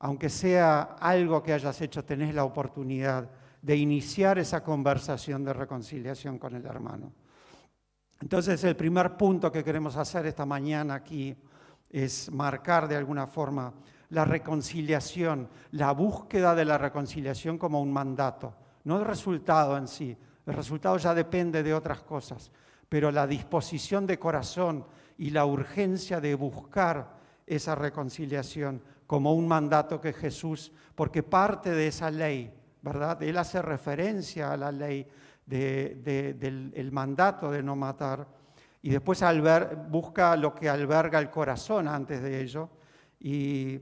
aunque 0.00 0.28
sea 0.28 0.96
algo 1.00 1.42
que 1.42 1.52
hayas 1.52 1.80
hecho, 1.80 2.04
tenés 2.04 2.34
la 2.34 2.44
oportunidad 2.44 3.30
de 3.62 3.76
iniciar 3.76 4.38
esa 4.38 4.62
conversación 4.62 5.42
de 5.42 5.54
reconciliación 5.54 6.38
con 6.38 6.54
el 6.54 6.66
hermano. 6.66 7.12
Entonces, 8.20 8.62
el 8.64 8.76
primer 8.76 9.16
punto 9.16 9.50
que 9.50 9.64
queremos 9.64 9.96
hacer 9.96 10.26
esta 10.26 10.44
mañana 10.44 10.94
aquí 10.94 11.34
es 11.88 12.30
marcar 12.30 12.86
de 12.88 12.96
alguna 12.96 13.26
forma 13.26 13.72
la 14.10 14.24
reconciliación, 14.24 15.48
la 15.72 15.92
búsqueda 15.92 16.54
de 16.54 16.64
la 16.64 16.78
reconciliación 16.78 17.58
como 17.58 17.80
un 17.80 17.92
mandato, 17.92 18.54
no 18.84 18.98
el 18.98 19.04
resultado 19.04 19.76
en 19.76 19.88
sí. 19.88 20.16
El 20.46 20.54
resultado 20.54 20.96
ya 20.98 21.14
depende 21.14 21.62
de 21.62 21.72
otras 21.72 22.02
cosas, 22.02 22.52
pero 22.88 23.10
la 23.10 23.26
disposición 23.26 24.06
de 24.06 24.18
corazón 24.18 24.86
y 25.16 25.30
la 25.30 25.46
urgencia 25.46 26.20
de 26.20 26.34
buscar 26.34 27.16
esa 27.46 27.74
reconciliación 27.74 28.82
como 29.06 29.34
un 29.34 29.48
mandato 29.48 30.00
que 30.00 30.12
Jesús, 30.12 30.72
porque 30.94 31.22
parte 31.22 31.70
de 31.70 31.86
esa 31.88 32.10
ley, 32.10 32.52
¿verdad? 32.82 33.22
Él 33.22 33.38
hace 33.38 33.62
referencia 33.62 34.52
a 34.52 34.56
la 34.56 34.70
ley 34.70 35.06
del 35.46 36.90
mandato 36.92 37.50
de 37.50 37.62
no 37.62 37.76
matar 37.76 38.26
y 38.82 38.90
después 38.90 39.22
busca 39.88 40.36
lo 40.36 40.54
que 40.54 40.68
alberga 40.68 41.18
el 41.18 41.30
corazón 41.30 41.88
antes 41.88 42.22
de 42.22 42.42
ello 42.42 42.68
y 43.18 43.80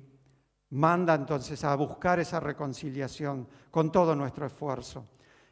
manda 0.72 1.14
entonces 1.14 1.62
a 1.64 1.74
buscar 1.74 2.18
esa 2.20 2.40
reconciliación 2.40 3.46
con 3.70 3.92
todo 3.92 4.14
nuestro 4.14 4.46
esfuerzo. 4.46 5.04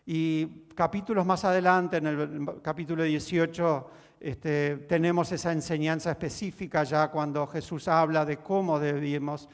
Y 0.07 0.65
capítulos 0.75 1.27
más 1.27 1.45
adelante, 1.45 1.99
en 1.99 2.07
el 2.07 2.61
capítulo 2.63 3.03
18, 3.05 3.91
este, 4.19 4.77
tenemos 4.89 5.31
esa 5.33 5.53
enseñanza 5.53 6.11
específica 6.11 6.85
ya 6.85 7.09
cuando 7.09 7.47
Jesús 7.47 7.87
habla 7.89 8.25
de 8.25 8.39
cómo 8.39 8.79
debemos, 8.79 9.49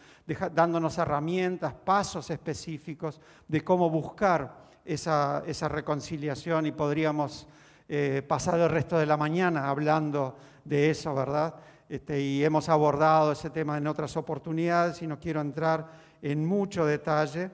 dándonos 0.53 0.99
herramientas, 0.99 1.75
pasos 1.75 2.31
específicos 2.31 3.21
de 3.47 3.63
cómo 3.63 3.91
buscar 3.91 4.67
esa, 4.85 5.69
reconciliación 5.69 6.67
y 6.67 6.73
podríamos 6.73 7.47
eh, 7.89 8.23
pasar 8.27 8.61
el 8.61 8.71
resto 8.71 8.99
de 8.99 9.07
la 9.07 9.17
mañana 9.17 9.69
hablando 9.69 10.37
de 10.65 10.91
eso, 10.91 11.15
¿verdad? 11.15 11.55
Este, 11.89 12.21
y 12.21 12.45
hemos 12.45 12.69
abordado 12.69 13.31
ese 13.31 13.51
tema 13.51 13.79
en 13.79 13.87
otras 13.87 14.17
oportunidades 14.17 15.01
y 15.03 15.07
no 15.07 15.21
quiero 15.21 15.41
entrar 15.41 15.87
en 16.21 16.45
mucho 16.45 16.85
detalle, 16.85 17.51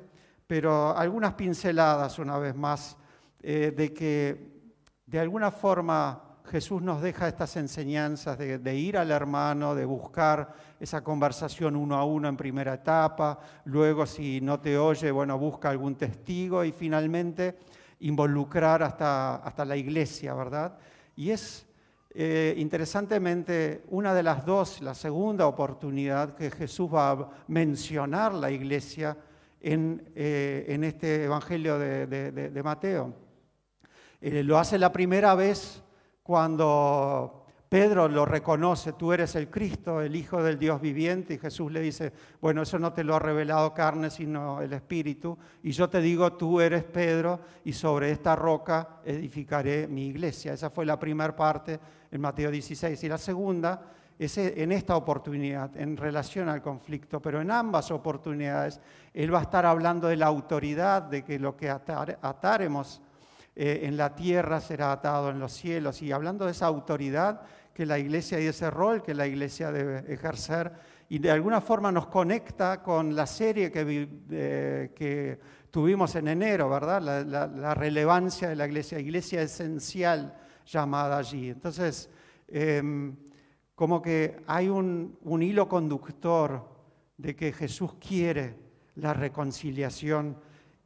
pero 0.47 0.97
algunas 0.97 1.35
pinceladas 1.35 2.19
una 2.19 2.39
vez 2.39 2.55
más 2.55 2.97
eh, 3.43 3.75
de 3.77 3.93
que 3.93 4.53
de 5.05 5.21
alguna 5.21 5.51
forma 5.51 6.33
Jesús 6.47 6.81
nos 6.81 7.03
deja 7.03 7.29
estas 7.29 7.57
enseñanzas 7.57 8.39
de, 8.39 8.77
ir 8.77 8.97
al 8.97 9.11
hermano, 9.11 9.75
de 9.75 9.85
buscar 9.85 10.55
esa 10.81 11.05
conversación 11.05 11.77
uno 11.77 11.97
a 11.97 12.05
uno 12.05 12.29
en 12.29 12.37
primera 12.37 12.75
etapa, 12.75 13.39
luego 13.67 14.07
si 14.07 14.41
no 14.41 14.61
te 14.61 14.79
oye, 14.79 15.11
bueno, 15.11 15.39
busca 15.39 15.69
algún 15.69 15.95
testigo 15.97 16.65
y 16.65 16.73
finalmente 16.73 17.59
involucrar 18.01 18.83
hasta, 18.83 19.37
hasta 19.37 19.65
la 19.65 19.77
iglesia, 19.77 20.35
¿verdad? 20.35 20.79
Y 21.15 21.31
es 21.31 21.67
eh, 22.15 22.55
interesantemente 22.59 23.85
una 23.89 24.13
de 24.13 24.23
las 24.23 24.45
dos, 24.45 24.83
la 24.83 24.95
segunda 24.95 25.47
oportunidad 25.47 26.35
que 26.35 26.51
Jesús 26.51 26.93
va 26.93 27.11
a 27.11 27.29
mencionar 27.49 28.35
la 28.35 28.51
iglesia 28.51 29.17
en, 29.63 30.13
eh, 30.15 30.79
este 30.83 31.25
Evangelio 31.25 31.79
de, 31.79 32.61
Mateo. 32.63 33.15
Eh, 34.21 34.43
lo 34.43 34.59
hace 34.59 34.79
la 34.79 34.93
primera 34.93 35.35
vez 35.35 35.83
cuando 36.23 37.42
Pedro 37.73 38.07
lo 38.07 38.27
reconoce, 38.27 38.93
tú 38.93 39.15
eres 39.15 39.35
el 39.35 39.49
Cristo, 39.49 40.03
el 40.03 40.15
Hijo 40.15 40.43
del 40.43 40.59
Dios 40.59 40.79
viviente, 40.79 41.33
y 41.33 41.39
Jesús 41.39 41.73
le 41.73 41.81
dice, 41.81 42.13
bueno, 42.39 42.61
eso 42.61 42.79
no 42.79 42.93
te 42.93 43.03
lo 43.03 43.17
ha 43.17 43.19
revelado 43.19 43.73
carne, 43.73 44.11
sino 44.11 44.61
el 44.61 44.75
Espíritu, 44.75 45.39
y 45.63 45.71
yo 45.71 45.89
te 45.89 46.03
digo, 46.03 46.35
tú 46.35 46.61
eres 46.61 46.85
Pedro, 46.85 47.41
y 47.65 47.73
sobre 47.73 48.11
esta 48.11 48.37
roca 48.37 49.01
edificaré 49.07 49.89
mi 49.89 50.09
iglesia. 50.09 50.53
Esa 50.53 50.69
fue 50.69 50.85
la 50.85 51.01
primera 51.01 51.35
parte 51.35 51.81
en 52.11 52.21
Mateo 52.21 52.51
16. 52.51 53.03
Y 53.05 53.09
la 53.09 53.17
segunda 53.17 53.81
es 54.19 54.37
en 54.37 54.71
esta 54.71 54.95
oportunidad, 54.95 55.75
en 55.75 55.97
relación 55.97 56.51
al 56.51 56.61
conflicto, 56.61 57.23
pero 57.23 57.41
en 57.41 57.51
ambas 57.51 57.91
oportunidades, 57.91 58.83
Él 59.15 59.33
va 59.33 59.39
a 59.39 59.43
estar 59.45 59.65
hablando 59.65 60.09
de 60.09 60.17
la 60.17 60.27
autoridad, 60.27 61.05
de 61.05 61.25
que 61.25 61.39
lo 61.39 61.57
que 61.57 61.71
ataremos 61.71 63.01
eh, 63.55 63.81
en 63.85 63.99
la 63.99 64.15
tierra 64.15 64.61
será 64.61 64.93
atado 64.93 65.31
en 65.31 65.39
los 65.39 65.53
cielos, 65.53 66.03
y 66.03 66.13
hablando 66.13 66.45
de 66.45 66.53
esa 66.53 66.67
autoridad, 66.67 67.41
que 67.75 67.87
la 67.87 67.99
iglesia 67.99 68.41
y 68.41 68.47
ese 68.47 68.71
rol 68.71 69.03
que 69.03 69.15
la 69.15 69.27
iglesia 69.27 69.73
debe 69.73 70.13
ejercer 70.13 70.73
y 71.09 71.19
de 71.19 71.31
alguna 71.31 71.61
forma 71.61 71.93
nos 71.93 72.07
conecta 72.07 72.83
con 72.83 73.15
la 73.15 73.27
serie 73.27 73.71
que, 73.71 74.91
que 74.95 75.39
tuvimos 75.71 76.15
en 76.17 76.29
enero, 76.29 76.71
¿verdad? 76.71 77.03
La, 77.03 77.75
relevancia 77.75 78.49
de 78.49 78.57
la 78.57 78.67
iglesia, 78.67 78.99
iglesia 78.99 79.43
esencial 79.43 80.35
llamada 80.67 81.19
allí. 81.19 81.51
Entonces, 81.51 82.09
em, 82.49 83.15
como 83.75 84.01
que 84.01 84.43
hay 84.47 84.69
un 84.69 85.43
hilo 85.43 85.69
conductor 85.69 86.67
de 87.17 87.37
que 87.37 87.53
Jesús 87.53 87.95
quiere 87.95 88.57
la 88.95 89.13
reconciliación 89.13 90.37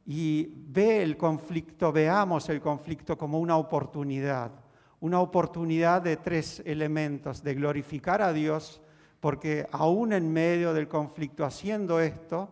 y 0.05 0.49
ve 0.53 1.03
el 1.03 1.17
conflicto, 1.17 1.91
veamos 1.91 2.49
el 2.49 2.61
conflicto 2.61 3.17
como 3.17 3.39
una 3.39 3.57
oportunidad 3.57 4.51
una 4.99 5.19
oportunidad 5.19 6.01
de 6.01 6.17
tres 6.17 6.61
elementos, 6.65 7.43
de 7.43 7.53
glorificar 7.53 8.21
a 8.21 8.33
Dios, 8.33 8.81
porque 9.19 9.67
aún 9.71 10.13
en 10.13 10.31
medio 10.31 10.73
del 10.73 10.87
conflicto 10.87 11.45
haciendo 11.45 11.99
esto, 11.99 12.49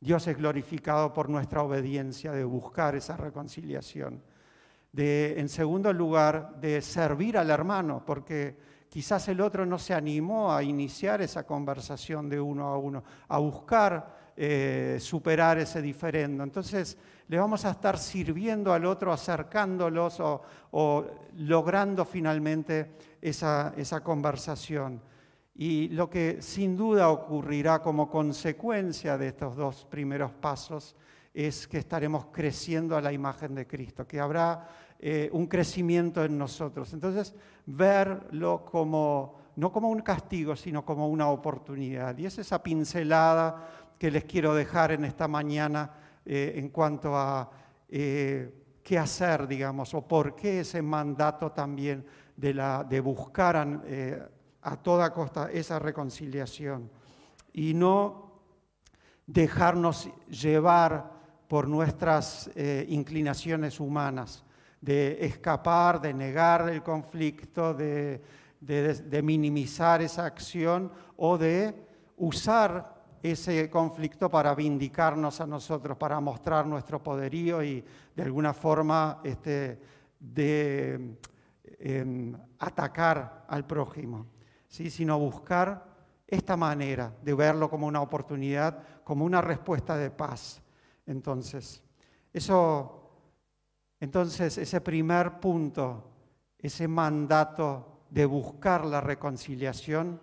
Dios 0.00 0.26
es 0.26 0.36
glorificado 0.36 1.12
por 1.12 1.28
nuestra 1.28 1.62
obediencia 1.62 2.32
de 2.32 2.44
buscar 2.44 2.94
esa 2.94 3.16
reconciliación. 3.16 4.22
De, 4.92 5.38
en 5.38 5.48
segundo 5.48 5.92
lugar, 5.92 6.60
de 6.60 6.80
servir 6.80 7.36
al 7.36 7.50
hermano, 7.50 8.02
porque 8.06 8.56
quizás 8.88 9.28
el 9.28 9.40
otro 9.40 9.66
no 9.66 9.78
se 9.78 9.94
animó 9.94 10.52
a 10.52 10.62
iniciar 10.62 11.20
esa 11.20 11.44
conversación 11.44 12.28
de 12.28 12.40
uno 12.40 12.68
a 12.68 12.78
uno, 12.78 13.04
a 13.28 13.38
buscar 13.38 14.17
eh, 14.40 14.98
superar 15.00 15.58
ese 15.58 15.82
diferendo. 15.82 16.44
Entonces, 16.44 16.96
le 17.26 17.38
vamos 17.38 17.64
a 17.64 17.72
estar 17.72 17.98
sirviendo 17.98 18.72
al 18.72 18.84
otro, 18.84 19.12
acercándolos 19.12 20.20
o, 20.20 21.06
logrando 21.38 22.04
finalmente 22.04 22.92
esa, 23.20 23.74
esa 23.76 24.00
conversación. 24.00 25.02
Y 25.56 25.88
lo 25.88 26.08
que 26.08 26.40
sin 26.40 26.76
duda 26.76 27.08
ocurrirá 27.08 27.82
como 27.82 28.08
consecuencia 28.08 29.18
de 29.18 29.26
estos 29.26 29.56
dos 29.56 29.84
primeros 29.86 30.30
pasos 30.30 30.94
es 31.34 31.66
que 31.66 31.78
estaremos 31.78 32.26
creciendo 32.32 32.96
a 32.96 33.00
la 33.00 33.12
imagen 33.12 33.56
de 33.56 33.66
Cristo, 33.66 34.06
que 34.06 34.20
habrá 34.20 34.68
eh, 35.00 35.28
un 35.32 35.46
crecimiento 35.46 36.24
en 36.24 36.36
nosotros. 36.38 36.92
Entonces, 36.92 37.34
verlo 37.66 38.64
como, 38.64 39.36
no 39.56 39.70
como 39.70 39.88
un 39.88 40.00
castigo, 40.00 40.56
sino 40.56 40.84
como 40.84 41.08
una 41.08 41.28
oportunidad. 41.28 42.16
Y 42.18 42.26
es 42.26 42.38
esa 42.38 42.62
pincelada 42.62 43.77
que 43.98 44.10
les 44.10 44.24
quiero 44.24 44.54
dejar 44.54 44.92
en 44.92 45.04
esta 45.04 45.26
mañana 45.26 45.90
eh, 46.24 46.54
en 46.56 46.68
cuanto 46.68 47.16
a 47.16 47.50
eh, 47.88 48.54
qué 48.82 48.98
hacer, 48.98 49.48
digamos, 49.48 49.92
o 49.94 50.06
por 50.06 50.36
qué 50.36 50.60
ese 50.60 50.80
mandato 50.80 51.50
también 51.50 52.06
de, 52.36 52.54
la, 52.54 52.84
de 52.84 53.00
buscar 53.00 53.82
eh, 53.84 54.22
a 54.62 54.76
toda 54.76 55.12
costa 55.12 55.50
esa 55.50 55.78
reconciliación. 55.78 56.90
Y 57.52 57.74
no 57.74 58.40
dejarnos 59.26 60.08
llevar 60.28 61.18
por 61.48 61.66
nuestras 61.66 62.50
inclinaciones 62.88 63.80
humanas, 63.80 64.44
de 64.82 65.24
escapar, 65.24 65.98
de 66.00 66.12
negar 66.12 66.68
el 66.68 66.82
conflicto, 66.82 67.72
de, 67.72 68.22
de 68.60 69.22
minimizar 69.22 70.02
esa 70.02 70.26
acción 70.26 70.92
o 71.16 71.38
de 71.38 71.74
usar 72.18 72.97
ese 73.22 73.68
conflicto 73.68 74.30
para 74.30 74.54
vindicarnos 74.54 75.40
a 75.40 75.46
nosotros, 75.46 75.96
para 75.96 76.20
mostrar 76.20 76.66
nuestro 76.66 77.02
poderío 77.02 77.62
y 77.62 77.84
de 78.14 78.22
alguna 78.22 78.52
forma 78.52 79.20
este, 79.24 79.78
de 80.18 81.18
em, 81.78 82.34
atacar 82.58 83.44
al 83.48 83.66
prójimo, 83.66 84.26
¿sí? 84.68 84.90
sino 84.90 85.18
buscar 85.18 85.86
esta 86.26 86.56
manera 86.56 87.12
de 87.22 87.34
verlo 87.34 87.70
como 87.70 87.86
una 87.86 88.02
oportunidad, 88.02 89.02
como 89.02 89.24
una 89.24 89.40
respuesta 89.40 89.96
de 89.96 90.10
paz. 90.10 90.62
Entonces, 91.06 91.82
eso, 92.32 93.10
entonces 93.98 94.58
ese 94.58 94.80
primer 94.80 95.40
punto, 95.40 96.10
ese 96.58 96.86
mandato 96.86 98.02
de 98.10 98.26
buscar 98.26 98.84
la 98.84 99.00
reconciliación 99.00 100.20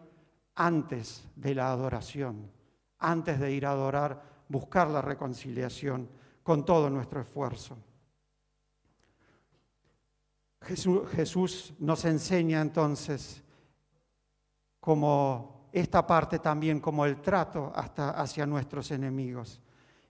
antes 0.56 1.28
de 1.36 1.56
la 1.56 1.72
adoración 1.72 2.55
antes 3.00 3.40
de 3.40 3.52
ir 3.52 3.66
a 3.66 3.72
adorar, 3.72 4.22
buscar 4.48 4.90
la 4.90 5.02
reconciliación 5.02 6.10
con 6.44 6.64
todo 6.66 6.90
nuestro 6.90 7.22
esfuerzo. 7.22 7.78
Jesús, 10.62 11.74
nos 11.80 12.06
enseña 12.06 12.60
entonces 12.62 13.44
como 14.80 15.70
esta 15.72 16.06
parte 16.06 16.40
también, 16.40 16.80
como 16.80 17.06
el 17.06 17.22
trato 17.22 17.72
hasta 17.76 18.12
hacia 18.12 18.46
nuestros 18.46 18.90
enemigos. 18.92 19.62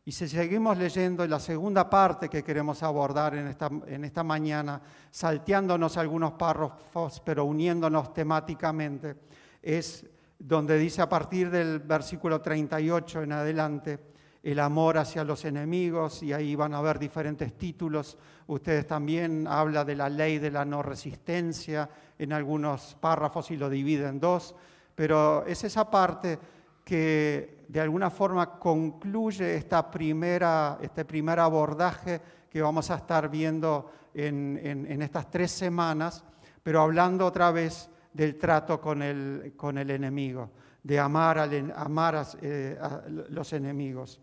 Y 0.05 0.11
si 0.11 0.27
seguimos 0.27 0.77
leyendo 0.77 1.25
la 1.25 1.39
segunda 1.39 1.89
parte 1.89 2.29
que 2.29 2.43
queremos 2.43 2.83
abordar 2.83 3.35
en 3.35 3.47
esta, 3.47 3.69
en 3.87 4.05
esta 4.05 4.23
mañana, 4.23 4.79
salteándonos 5.09 5.97
algunos 5.97 6.33
párrafos, 6.33 7.21
pero 7.25 7.45
uniéndonos 7.45 8.13
temáticamente, 8.13 9.15
es 9.61 10.05
donde 10.39 10.77
dice 10.77 11.01
a 11.01 11.09
partir 11.09 11.49
del 11.49 11.79
versículo 11.79 12.41
38 12.41 13.23
en 13.23 13.31
adelante, 13.31 13.99
el 14.43 14.59
amor 14.59 14.99
hacia 14.99 15.23
los 15.23 15.43
enemigos, 15.43 16.21
y 16.21 16.31
ahí 16.31 16.55
van 16.55 16.75
a 16.75 16.81
ver 16.81 16.99
diferentes 16.99 17.57
títulos. 17.57 18.15
Ustedes 18.45 18.85
también 18.85 19.47
habla 19.47 19.83
de 19.83 19.95
la 19.95 20.07
ley 20.07 20.37
de 20.37 20.51
la 20.51 20.63
no 20.63 20.83
resistencia 20.83 21.89
en 22.19 22.31
algunos 22.31 22.95
párrafos 22.99 23.49
y 23.49 23.57
lo 23.57 23.69
divide 23.71 24.07
en 24.07 24.19
dos, 24.19 24.55
pero 24.93 25.43
es 25.47 25.63
esa 25.63 25.89
parte 25.89 26.37
que 26.83 27.65
de 27.67 27.81
alguna 27.81 28.11
forma 28.11 28.59
concluye 28.59 29.55
esta 29.55 29.89
primera, 29.89 30.77
este 30.79 31.05
primer 31.05 31.39
abordaje 31.39 32.21
que 32.47 32.61
vamos 32.61 32.91
a 32.91 32.97
estar 32.97 33.29
viendo 33.29 33.91
en, 34.13 34.59
en 34.63 35.01
estas 35.01 35.31
tres 35.31 35.51
semanas, 35.51 36.23
pero 36.61 36.81
hablando 36.81 37.25
otra 37.25 37.49
vez 37.49 37.89
del 38.15 38.37
trato 38.37 38.79
con 38.79 39.01
el, 39.01 39.53
con 39.57 39.77
el 39.77 39.91
enemigo, 39.91 40.49
de 40.81 40.97
amar, 40.97 41.37
amar 41.75 42.25
eh, 42.41 42.77
a, 42.81 43.01
los 43.09 43.51
enemigos, 43.51 44.21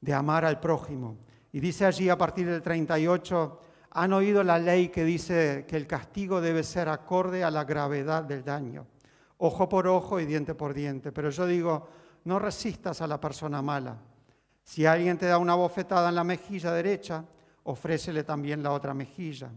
de 0.00 0.14
amar 0.14 0.44
al 0.44 0.60
prójimo. 0.60 1.16
Y 1.50 1.58
dice 1.58 1.84
allí 1.84 2.08
a 2.08 2.16
partir 2.16 2.48
del 2.48 2.62
38, 2.62 3.60
han 3.90 4.12
oído 4.12 4.44
la 4.44 4.56
ley 4.56 4.88
que 4.88 5.02
dice 5.02 5.64
que 5.66 5.76
el 5.76 5.88
castigo 5.88 6.40
debe 6.40 6.62
ser 6.62 6.88
acorde 6.88 7.42
a 7.42 7.50
la 7.50 7.64
gravedad 7.64 8.22
del 8.22 8.44
daño, 8.44 8.86
ojo 9.38 9.68
por 9.68 9.88
ojo 9.88 10.20
y 10.20 10.24
diente 10.24 10.54
por 10.54 10.74
diente. 10.74 11.10
Pero 11.10 11.30
yo 11.30 11.44
digo, 11.44 11.88
no 12.22 12.38
resistas 12.38 13.00
a 13.00 13.08
la 13.08 13.20
persona 13.20 13.60
mala. 13.62 13.98
Si 14.62 14.86
alguien 14.86 15.18
te 15.18 15.26
da 15.26 15.38
una 15.38 15.56
bofetada 15.56 16.10
en 16.10 16.14
la 16.14 16.22
mejilla 16.22 16.70
derecha, 16.70 17.24
ofrécele 17.64 18.22
también 18.22 18.62
la 18.62 18.70
otra 18.70 18.94
mejilla. 18.94 19.50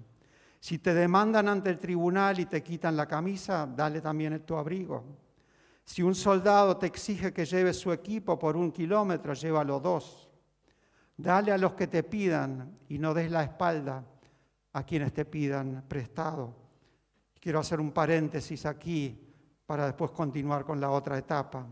Si 0.61 0.77
te 0.77 0.93
demandan 0.93 1.49
ante 1.49 1.71
el 1.71 1.79
tribunal 1.79 2.39
y 2.39 2.45
te 2.45 2.61
quitan 2.61 2.95
la 2.95 3.07
camisa, 3.07 3.65
dale 3.65 3.99
también 3.99 4.39
tu 4.45 4.55
abrigo. 4.55 5.03
Si 5.83 6.03
un 6.03 6.13
soldado 6.13 6.77
te 6.77 6.85
exige 6.85 7.33
que 7.33 7.45
lleves 7.45 7.79
su 7.79 7.91
equipo 7.91 8.37
por 8.37 8.55
un 8.55 8.71
kilómetro, 8.71 9.33
llévalo 9.33 9.79
dos. 9.79 10.29
Dale 11.17 11.51
a 11.51 11.57
los 11.57 11.73
que 11.73 11.87
te 11.87 12.03
pidan 12.03 12.77
y 12.89 12.99
no 12.99 13.11
des 13.15 13.31
la 13.31 13.43
espalda. 13.43 14.05
a 14.73 14.83
quienes 14.83 15.11
te 15.11 15.25
pidan 15.25 15.83
prestado. 15.85 16.55
Quiero 17.37 17.59
hacer 17.59 17.81
un 17.81 17.91
paréntesis 17.91 18.65
aquí 18.65 19.19
para 19.65 19.87
después 19.87 20.11
continuar 20.11 20.63
con 20.63 20.79
la 20.79 20.91
otra 20.91 21.17
etapa. 21.17 21.67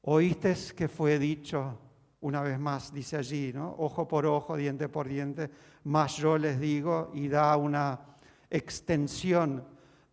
Oíste 0.00 0.56
que 0.74 0.88
fue 0.88 1.16
dicho, 1.16 1.78
una 2.20 2.42
vez 2.42 2.58
más, 2.58 2.92
dice 2.92 3.16
allí, 3.16 3.52
¿no? 3.52 3.76
ojo 3.78 4.08
por 4.08 4.26
ojo, 4.26 4.56
diente 4.56 4.88
por 4.88 5.06
diente, 5.06 5.48
más 5.86 6.16
yo 6.16 6.36
les 6.36 6.58
digo, 6.58 7.12
y 7.14 7.28
da 7.28 7.56
una 7.56 8.00
extensión 8.50 9.64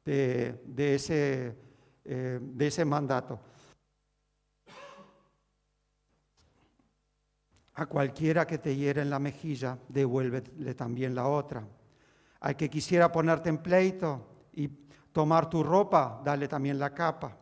de, 0.06 0.62
ese, 0.78 1.58
eh, 2.06 2.40
de 2.42 2.68
ese 2.68 2.86
mandato. 2.86 3.40
A 7.76 7.88
cualquiera 7.88 8.46
que 8.46 8.60
te 8.60 8.76
hiere 8.76 9.02
en 9.02 9.10
la 9.10 9.18
mejilla, 9.18 9.80
devuélvele 9.90 10.76
también 10.76 11.16
la 11.16 11.28
otra. 11.28 11.68
Al 12.42 12.56
que 12.56 12.70
quisiera 12.70 13.12
ponerte 13.12 13.50
en 13.50 13.58
pleito 13.58 14.46
y 14.54 14.68
tomar 15.12 15.50
tu 15.50 15.64
ropa, 15.64 16.22
dale 16.24 16.48
también 16.48 16.78
la 16.78 16.94
capa. 16.94 17.36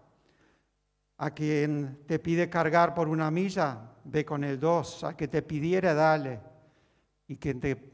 A 1.18 1.32
quien 1.32 2.06
te 2.08 2.18
pide 2.18 2.50
cargar 2.50 2.96
por 2.96 3.10
una 3.10 3.30
milla, 3.30 3.92
ve 4.06 4.24
con 4.24 4.46
el 4.46 4.58
dos. 4.58 5.04
A 5.04 5.18
que 5.18 5.28
te 5.28 5.42
pidiera, 5.42 5.94
dale. 5.94 6.40
Y 7.28 7.36
quien 7.36 7.60
te 7.60 7.91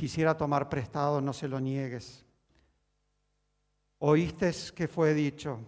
quisiera 0.00 0.34
tomar 0.34 0.70
prestado, 0.70 1.20
no 1.20 1.34
se 1.34 1.46
lo 1.46 1.60
niegues. 1.60 2.24
Oíste 3.98 4.50
que 4.74 4.88
fue 4.88 5.12
dicho. 5.12 5.60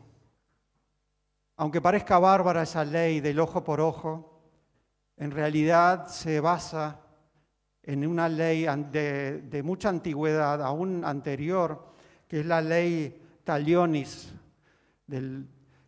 Aunque 1.57 1.83
parezca 1.83 2.19
bárbara 2.19 2.63
esa 2.63 2.83
ley 2.83 3.21
del 3.21 3.39
ojo 3.39 3.63
por 3.63 3.79
ojo, 3.83 4.41
en 5.19 5.33
realidad 5.33 6.09
se 6.09 6.41
basa 6.41 6.99
en 7.83 8.07
una 8.07 8.27
ley 8.27 8.65
de, 8.91 9.61
mucha 9.63 9.91
antigüedad, 9.91 10.63
aún 10.63 11.05
anterior, 11.05 11.93
que 12.27 12.41
es 12.41 12.47
la 12.47 12.63
ley 12.63 13.23
Talionis, 13.45 14.33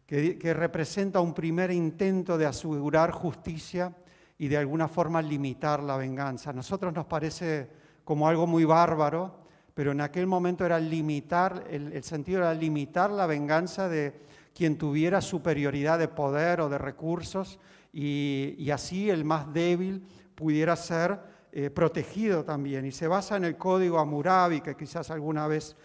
que, 0.05 0.39
que 0.39 0.53
representa 0.53 1.19
un 1.19 1.33
primer 1.33 1.71
intento 1.71 2.37
de 2.37 2.45
asegurar 2.45 3.11
justicia 3.11 3.97
y 4.37 4.49
de 4.49 4.59
alguna 4.59 4.87
forma 4.87 5.23
limitar 5.23 5.83
la 5.83 5.97
venganza. 5.97 6.51
A 6.51 6.53
nosotros 6.53 6.93
nos 6.93 7.07
parece 7.07 7.84
como 8.05 8.29
algo 8.29 8.47
muy 8.47 8.65
bárbaro, 8.65 9.35
pero 9.75 9.93
en 9.93 10.01
aquel 10.01 10.27
momento 10.27 10.65
era 10.65 10.79
limitar, 10.79 11.65
el, 11.69 12.03
sentido 12.05 12.39
era 12.39 12.55
limitar 12.55 13.11
la 13.11 13.27
venganza 13.27 13.89
de 13.89 14.15
quien 14.55 14.79
tuviera 14.79 15.21
superioridad 15.21 15.99
de 15.99 16.09
poder 16.09 16.61
o 16.61 16.69
de 16.69 16.79
recursos 16.79 17.59
y, 17.93 18.71
así 18.71 19.11
el 19.11 19.25
más 19.25 19.53
débil 19.53 20.03
pudiera 20.35 20.77
ser 20.77 21.19
eh, 21.51 21.71
protegido 21.71 22.45
también. 22.45 22.85
Y 22.85 22.93
se 22.93 23.09
basa 23.09 23.37
en 23.37 23.45
el 23.45 23.57
código 23.57 23.99
Amurabi, 23.99 24.61
que 24.61 24.77
quizás 24.77 25.11
alguna 25.11 25.47
vez 25.49 25.77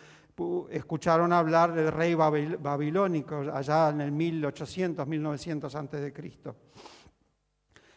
escucharon 0.70 1.34
hablar 1.34 1.74
del 1.74 1.92
rey 1.92 2.14
babilónico 2.14 3.44
allá 3.54 3.90
en 3.90 4.02
el 4.02 4.12
1800, 4.12 5.06
1900 5.06 5.76
antes 5.76 6.02
de 6.02 6.14
Cristo. 6.14 6.56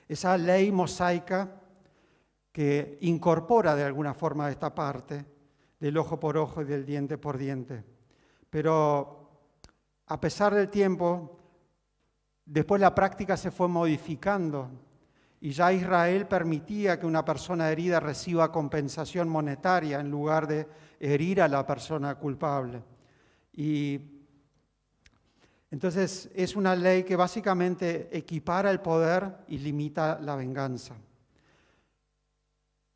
Esa 0.08 0.36
ley 0.36 0.72
mosaica 0.72 1.61
que 2.52 2.98
incorpora 3.00 3.74
de 3.74 3.84
alguna 3.84 4.14
forma 4.14 4.50
esta 4.50 4.74
parte 4.74 5.24
del 5.80 5.96
ojo 5.96 6.20
por 6.20 6.36
ojo 6.36 6.62
y 6.62 6.66
del 6.66 6.84
diente 6.84 7.18
por 7.18 7.38
diente. 7.38 7.82
Pero 8.50 9.30
a 10.06 10.20
pesar 10.20 10.54
del 10.54 10.68
tiempo, 10.68 11.42
Después 12.44 12.80
la 12.80 12.94
práctica 12.94 13.36
se 13.36 13.50
fue 13.50 13.68
modificando 13.68 14.68
y 15.40 15.52
ya 15.52 15.72
Israel 15.72 16.26
permitía 16.26 16.98
que 16.98 17.06
una 17.06 17.24
persona 17.24 17.70
herida 17.70 18.00
reciba 18.00 18.52
compensación 18.52 19.28
monetaria 19.28 20.00
en 20.00 20.10
lugar 20.10 20.46
de 20.46 20.66
herir 21.00 21.40
a 21.40 21.48
la 21.48 21.66
persona 21.66 22.14
culpable. 22.16 22.82
Y 23.52 24.00
entonces 25.70 26.30
es 26.34 26.56
una 26.56 26.74
ley 26.76 27.04
que 27.04 27.16
básicamente 27.16 28.08
equipara 28.12 28.70
el 28.70 28.80
poder 28.80 29.38
y 29.48 29.58
limita 29.58 30.18
la 30.20 30.36
venganza. 30.36 30.94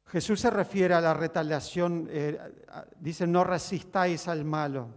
Jesús 0.07 0.41
se 0.41 0.51
refiere 0.51 0.95
a 0.95 1.01
la 1.01 1.15
retaliación, 1.15 2.09
eh, 2.11 2.39
dice 3.01 3.27
no 3.27 3.43
resistáis 3.43 4.29
al 4.29 4.45
malo. 4.45 4.89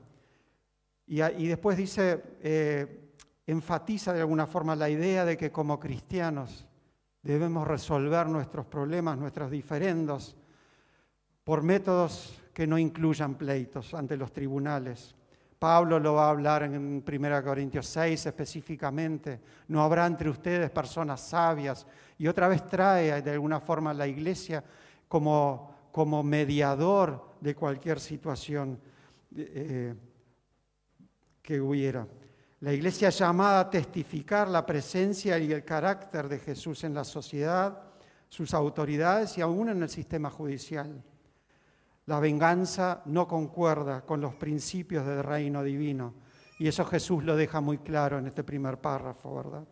Y, 1.07 1.47
después 1.47 1.75
dice, 1.75 2.21
eh, 2.43 3.15
enfatiza 3.47 4.13
de 4.13 4.19
alguna 4.19 4.45
forma 4.45 4.75
la 4.75 4.89
idea 4.89 5.25
de 5.25 5.35
que 5.35 5.51
como 5.51 5.79
cristianos 5.79 6.67
debemos 7.23 7.67
resolver 7.67 8.27
nuestros 8.27 8.67
problemas, 8.67 9.17
nuestros 9.17 9.49
diferendos, 9.49 10.37
por 11.43 11.63
métodos 11.63 12.39
que 12.53 12.67
no 12.67 12.77
incluyan 12.77 13.33
pleitos 13.33 13.95
ante 13.95 14.15
los 14.15 14.31
tribunales. 14.31 15.15
Pablo 15.57 15.99
lo 15.99 16.13
va 16.13 16.27
a 16.27 16.29
hablar 16.29 16.61
en 16.61 17.03
1 17.05 17.43
Corintios 17.43 17.87
6 17.87 18.27
específicamente. 18.27 19.41
No 19.67 19.81
habrá 19.81 20.05
entre 20.05 20.29
ustedes 20.29 20.69
personas 20.69 21.19
sabias. 21.21 21.87
Y 22.17 22.27
otra 22.27 22.47
vez 22.47 22.65
trae 22.67 23.21
de 23.21 23.31
alguna 23.31 23.59
forma 23.59 23.93
la 23.93 24.07
iglesia 24.07 24.63
como, 25.09 25.89
como 25.91 26.23
mediador 26.23 27.35
de 27.41 27.53
cualquier 27.55 27.99
situación 27.99 28.79
eh, 29.35 29.93
que 31.41 31.59
hubiera. 31.59 32.07
La 32.61 32.71
iglesia 32.71 33.09
llamada 33.09 33.61
a 33.61 33.69
testificar 33.69 34.47
la 34.47 34.65
presencia 34.65 35.37
y 35.39 35.51
el 35.51 35.65
carácter 35.65 36.29
de 36.29 36.39
Jesús 36.39 36.83
en 36.83 36.93
la 36.93 37.03
sociedad, 37.03 37.83
sus 38.29 38.53
autoridades 38.53 39.37
y 39.37 39.41
aún 39.41 39.69
en 39.69 39.81
el 39.81 39.89
sistema 39.89 40.29
judicial. 40.29 41.03
La 42.05 42.19
venganza 42.19 43.01
no 43.05 43.27
concuerda 43.27 44.01
con 44.01 44.21
los 44.21 44.35
principios 44.35 45.05
del 45.05 45.23
reino 45.23 45.63
divino. 45.63 46.13
Y 46.59 46.67
eso 46.67 46.83
Jesús 46.85 47.23
lo 47.23 47.35
deja 47.35 47.61
muy 47.61 47.77
claro 47.77 48.19
en 48.19 48.27
este 48.27 48.43
primer 48.43 48.77
párrafo, 48.77 49.35
¿verdad? 49.35 49.63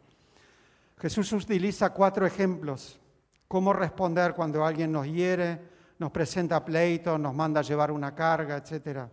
Jesús 0.98 1.32
utiliza 1.34 1.92
cuatro 1.94 2.26
ejemplos. 2.26 3.00
Cómo 3.48 3.74
responder 3.74 4.34
cuando 4.34 4.66
alguien 4.66 4.92
nos 4.92 5.08
hiere, 5.08 5.60
nos 6.00 6.12
presenta 6.12 6.64
pleito, 6.64 7.18
nos 7.18 7.34
manda 7.34 7.62
a 7.62 7.64
llevar 7.64 7.92
una 7.92 8.14
carga, 8.14 8.58
etc. 8.58 9.08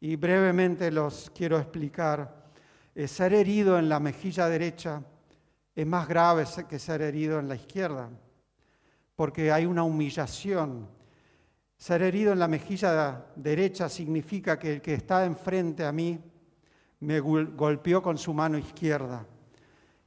Y 0.00 0.16
brevemente 0.16 0.90
los 0.90 1.30
quiero 1.34 1.58
explicar 1.58 2.40
eh, 2.94 3.06
ser 3.06 3.32
herido 3.32 3.78
en 3.78 3.88
la 3.88 4.00
mejilla 4.00 4.48
derecha 4.48 5.02
es 5.74 5.86
más 5.86 6.08
grave 6.08 6.44
que 6.68 6.78
ser 6.78 7.00
herido 7.02 7.38
en 7.38 7.48
la 7.48 7.54
izquierda, 7.54 8.10
porque 9.16 9.52
hay 9.52 9.64
una 9.64 9.84
humillación. 9.84 10.88
Ser 11.76 12.02
herido 12.02 12.32
en 12.32 12.38
la 12.38 12.48
mejilla 12.48 13.26
derecha 13.36 13.88
significa 13.88 14.58
que 14.58 14.74
el 14.74 14.82
que 14.82 14.94
está 14.94 15.24
enfrente 15.24 15.84
a 15.86 15.92
mí 15.92 16.20
me 17.00 17.20
golpeó 17.20 18.02
con 18.02 18.18
su 18.18 18.34
mano 18.34 18.58
izquierda. 18.58 19.24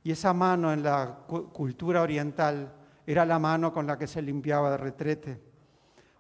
Y 0.04 0.12
esa 0.12 0.34
mano 0.34 0.72
en 0.72 0.84
la 0.84 1.18
cultura 1.26 2.02
oriental 2.02 2.72
era 3.06 3.26
la 3.26 3.40
mano 3.40 3.74
con 3.74 3.86
la 3.86 3.98
que 3.98 4.08
se 4.08 4.22
limpiaba 4.22 4.72
de 4.72 4.78
retrete. 4.78 5.42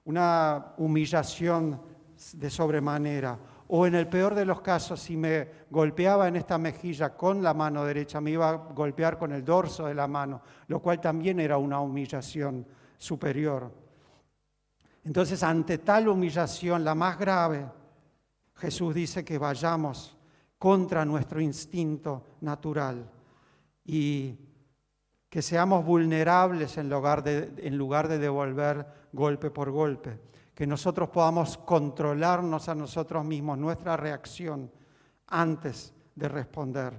Una 0.05 0.73
humillación 0.77 1.81
de 2.33 2.49
sobremanera, 2.49 3.37
o 3.67 3.87
en 3.87 3.95
el 3.95 4.07
peor 4.07 4.35
de 4.35 4.45
los 4.45 4.61
casos, 4.61 4.99
si 5.01 5.17
me 5.17 5.47
golpeaba 5.69 6.27
en 6.27 6.35
esta 6.35 6.57
mejilla 6.57 7.15
con 7.15 7.41
la 7.41 7.53
mano 7.53 7.83
derecha, 7.85 8.21
me 8.21 8.31
iba 8.31 8.49
a 8.49 8.53
golpear 8.55 9.17
con 9.17 9.31
el 9.31 9.43
dorso 9.43 9.87
de 9.87 9.95
la 9.95 10.07
mano, 10.07 10.41
lo 10.67 10.81
cual 10.81 11.01
también 11.01 11.39
era 11.39 11.57
una 11.57 11.79
humillación 11.79 12.67
superior. 12.97 13.71
Entonces, 15.05 15.41
ante 15.43 15.79
tal 15.79 16.07
humillación, 16.07 16.83
la 16.83 16.93
más 16.93 17.17
grave, 17.17 17.65
Jesús 18.55 18.93
dice 18.93 19.25
que 19.25 19.37
vayamos 19.37 20.15
contra 20.57 21.03
nuestro 21.03 21.41
instinto 21.41 22.37
natural 22.41 23.09
y 23.85 24.37
que 25.33 25.41
seamos 25.41 25.83
vulnerables 25.83 26.77
en 26.77 26.87
lugar 26.91 27.23
de, 27.23 27.51
en 27.57 27.75
lugar 27.75 28.07
de 28.07 28.19
devolver 28.19 28.85
golpe 29.11 29.49
por 29.49 29.71
golpe 29.71 30.19
que 30.53 30.67
nosotros 30.67 31.09
podamos 31.09 31.57
controlarnos 31.57 32.69
a 32.69 32.75
nosotros 32.75 33.25
mismos, 33.25 33.57
nuestra 33.57 33.97
reacción 33.97 34.69
antes 35.29 35.91
de 36.13 36.27
responder. 36.27 36.93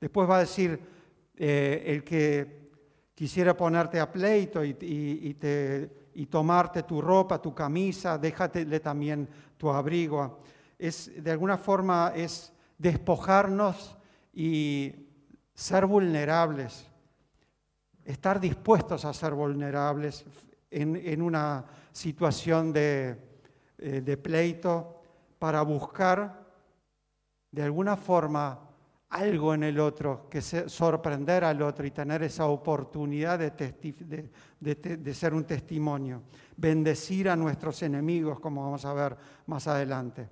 Después 0.00 0.26
va 0.26 0.38
a 0.38 0.40
decir, 0.40 0.80
eh, 1.36 1.82
el 1.84 2.02
que 2.02 2.70
quisiera 3.14 3.54
ponerte 3.54 4.00
a 4.00 4.10
pleito 4.10 4.64
y, 4.64 4.74
y, 6.14 6.26
tomarte 6.30 6.84
tu 6.84 7.02
ropa, 7.02 7.42
tu 7.42 7.54
camisa, 7.54 8.16
déjatele 8.16 8.80
también 8.80 9.28
tu 9.58 9.68
abrigo. 9.68 10.40
Es, 10.78 11.22
de 11.22 11.30
alguna 11.30 11.58
forma 11.58 12.14
es 12.16 12.54
despojarnos 12.78 13.98
y 14.32 14.94
ser 15.52 15.84
vulnerables, 15.84 16.90
estar 18.06 18.40
dispuestos 18.40 19.04
a 19.04 19.12
ser 19.12 19.34
vulnerables 19.34 20.24
en, 20.70 21.20
una 21.22 21.64
situación 21.92 22.72
de, 22.72 23.16
eh, 23.78 24.00
de 24.00 24.16
pleito 24.16 25.02
para 25.38 25.62
buscar 25.62 26.46
de 27.50 27.62
alguna 27.62 27.96
forma 27.96 28.60
algo 29.10 29.54
en 29.54 29.62
el 29.62 29.78
otro, 29.78 30.28
que 30.28 30.42
sorprender 30.42 31.44
al 31.44 31.62
otro 31.62 31.86
y 31.86 31.90
tener 31.90 32.22
esa 32.22 32.46
oportunidad 32.46 33.38
de, 33.38 34.28
de, 34.60 35.14
ser 35.14 35.32
un 35.32 35.44
testimonio. 35.44 36.22
Bendecir 36.56 37.28
a 37.28 37.36
nuestros 37.36 37.82
enemigos, 37.82 38.40
como 38.40 38.62
vamos 38.64 38.84
a 38.84 38.92
ver 38.92 39.16
más 39.46 39.66
adelante. 39.68 40.28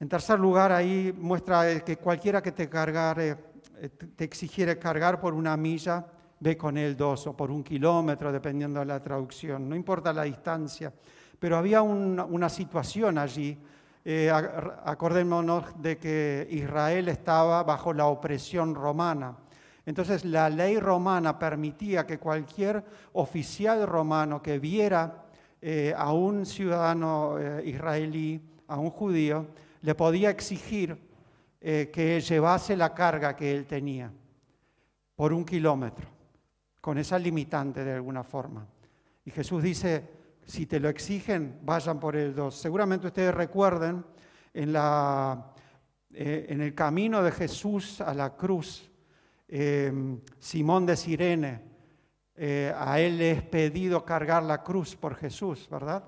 En 0.00 0.08
tercer 0.08 0.38
lugar, 0.38 0.72
ahí 0.72 1.14
muestra 1.16 1.80
que 1.84 1.96
cualquiera 1.96 2.42
que 2.42 2.52
te 2.52 2.68
cargare, 2.68 3.51
te 3.88 4.24
exigiere 4.24 4.78
cargar 4.78 5.20
por 5.20 5.34
una 5.34 5.56
milla, 5.56 6.06
ve 6.40 6.56
con 6.56 6.76
él 6.76 6.96
dos 6.96 7.26
o 7.26 7.36
por 7.36 7.50
un 7.50 7.62
kilómetro, 7.62 8.32
dependiendo 8.32 8.80
de 8.80 8.86
la 8.86 9.02
traducción. 9.02 9.68
No 9.68 9.76
importa 9.76 10.12
la 10.12 10.22
distancia. 10.22 10.92
Pero 11.38 11.56
había 11.56 11.82
una 11.82 12.48
situación 12.48 13.18
allí 13.18 13.58
eh, 14.04 14.30
acordémonos 14.84 15.80
de 15.80 15.96
que 15.96 16.48
Israel 16.50 17.08
estaba 17.08 17.62
bajo 17.62 17.92
la 17.92 18.06
opresión 18.06 18.74
romana. 18.74 19.36
Entonces 19.86 20.24
la 20.24 20.50
ley 20.50 20.78
romana 20.78 21.38
permitía 21.38 22.04
que 22.04 22.18
cualquier 22.18 22.84
oficial 23.12 23.86
romano 23.86 24.42
que 24.42 24.58
viera 24.58 25.24
eh, 25.60 25.94
a 25.96 26.12
un 26.12 26.46
ciudadano 26.46 27.38
eh, 27.38 27.62
israelí, 27.66 28.40
a 28.66 28.76
un 28.76 28.90
judío, 28.90 29.46
le 29.82 29.94
podía 29.94 30.30
exigir 30.30 30.98
que 31.62 32.20
llevase 32.20 32.76
la 32.76 32.92
carga 32.92 33.36
que 33.36 33.54
él 33.54 33.66
tenía 33.66 34.10
por 35.14 35.32
un 35.32 35.44
kilómetro, 35.44 36.08
con 36.80 36.98
esa 36.98 37.18
limitante 37.18 37.84
de 37.84 37.92
alguna 37.92 38.24
forma. 38.24 38.66
Y 39.24 39.30
Jesús 39.30 39.62
dice, 39.62 40.08
si 40.44 40.66
te 40.66 40.80
lo 40.80 40.88
exigen, 40.88 41.60
vayan 41.62 42.00
por 42.00 42.16
el 42.16 42.34
dos. 42.34 42.56
Seguramente 42.56 43.06
ustedes 43.06 43.34
recuerden 43.34 44.04
en, 44.52 44.72
la, 44.72 45.54
eh, 46.12 46.46
en 46.48 46.60
el 46.60 46.74
camino 46.74 47.22
de 47.22 47.30
Jesús 47.30 48.00
a 48.00 48.12
la 48.14 48.36
cruz, 48.36 48.90
em, 49.48 50.20
Simón 50.38 50.86
de 50.86 50.96
Sirene, 50.96 51.62
eh, 52.34 52.74
a 52.76 52.98
él 52.98 53.18
le 53.18 53.30
es 53.30 53.42
pedido 53.42 54.04
cargar 54.04 54.42
la 54.42 54.62
cruz 54.62 54.96
por 54.96 55.14
Jesús, 55.14 55.68
¿verdad? 55.70 56.02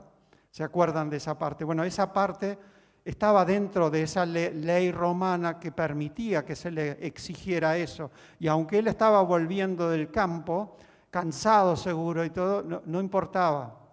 ¿Se 0.50 0.64
acuerdan 0.64 1.10
de 1.10 1.18
esa 1.18 1.38
parte? 1.38 1.64
Bueno, 1.64 1.84
esa 1.84 2.12
parte 2.12 2.58
estaba 3.04 3.44
dentro 3.44 3.90
de 3.90 4.02
esa 4.02 4.24
ley 4.24 4.90
romana 4.90 5.60
que 5.60 5.72
permitía 5.72 6.44
que 6.44 6.56
se 6.56 6.70
le 6.70 6.92
exigiera 7.06 7.76
eso. 7.76 8.10
Y 8.38 8.48
aunque 8.48 8.78
él 8.78 8.88
estaba 8.88 9.20
volviendo 9.22 9.90
del 9.90 10.10
campo, 10.10 10.76
cansado 11.10 11.76
seguro 11.76 12.24
y 12.24 12.30
todo, 12.30 12.82
no 12.84 13.00
importaba 13.00 13.84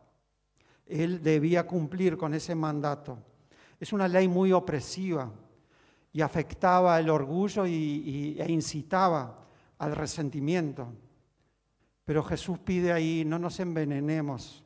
él 0.92 1.24
debía 1.24 1.66
cumplir 1.66 2.18
con 2.18 2.34
ese 2.34 2.54
mandato. 2.54 3.18
Es 3.80 3.94
una 3.94 4.08
ley 4.08 4.28
muy 4.28 4.52
opresiva 4.52 5.32
y 6.12 6.22
afectaba 6.22 7.00
el 7.00 7.10
orgullo 7.10 7.66
y, 7.66 8.38
e 8.38 8.52
incitaba 8.52 9.40
al 9.78 9.96
resentimiento. 9.96 10.94
Pero 12.04 12.24
Jesús 12.24 12.60
pide 12.60 12.92
ahí, 12.92 13.24
no 13.26 13.40
nos 13.40 13.60
envenenemos 13.60 14.64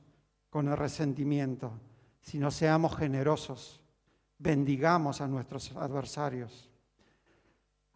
con 0.49 0.67
el 0.67 0.75
resentimiento, 0.75 1.71
sino 2.21 2.49
seamos 2.49 2.95
generosos, 2.95 3.81
bendigamos 4.37 5.21
a 5.21 5.27
nuestros 5.27 5.71
adversarios. 5.75 6.69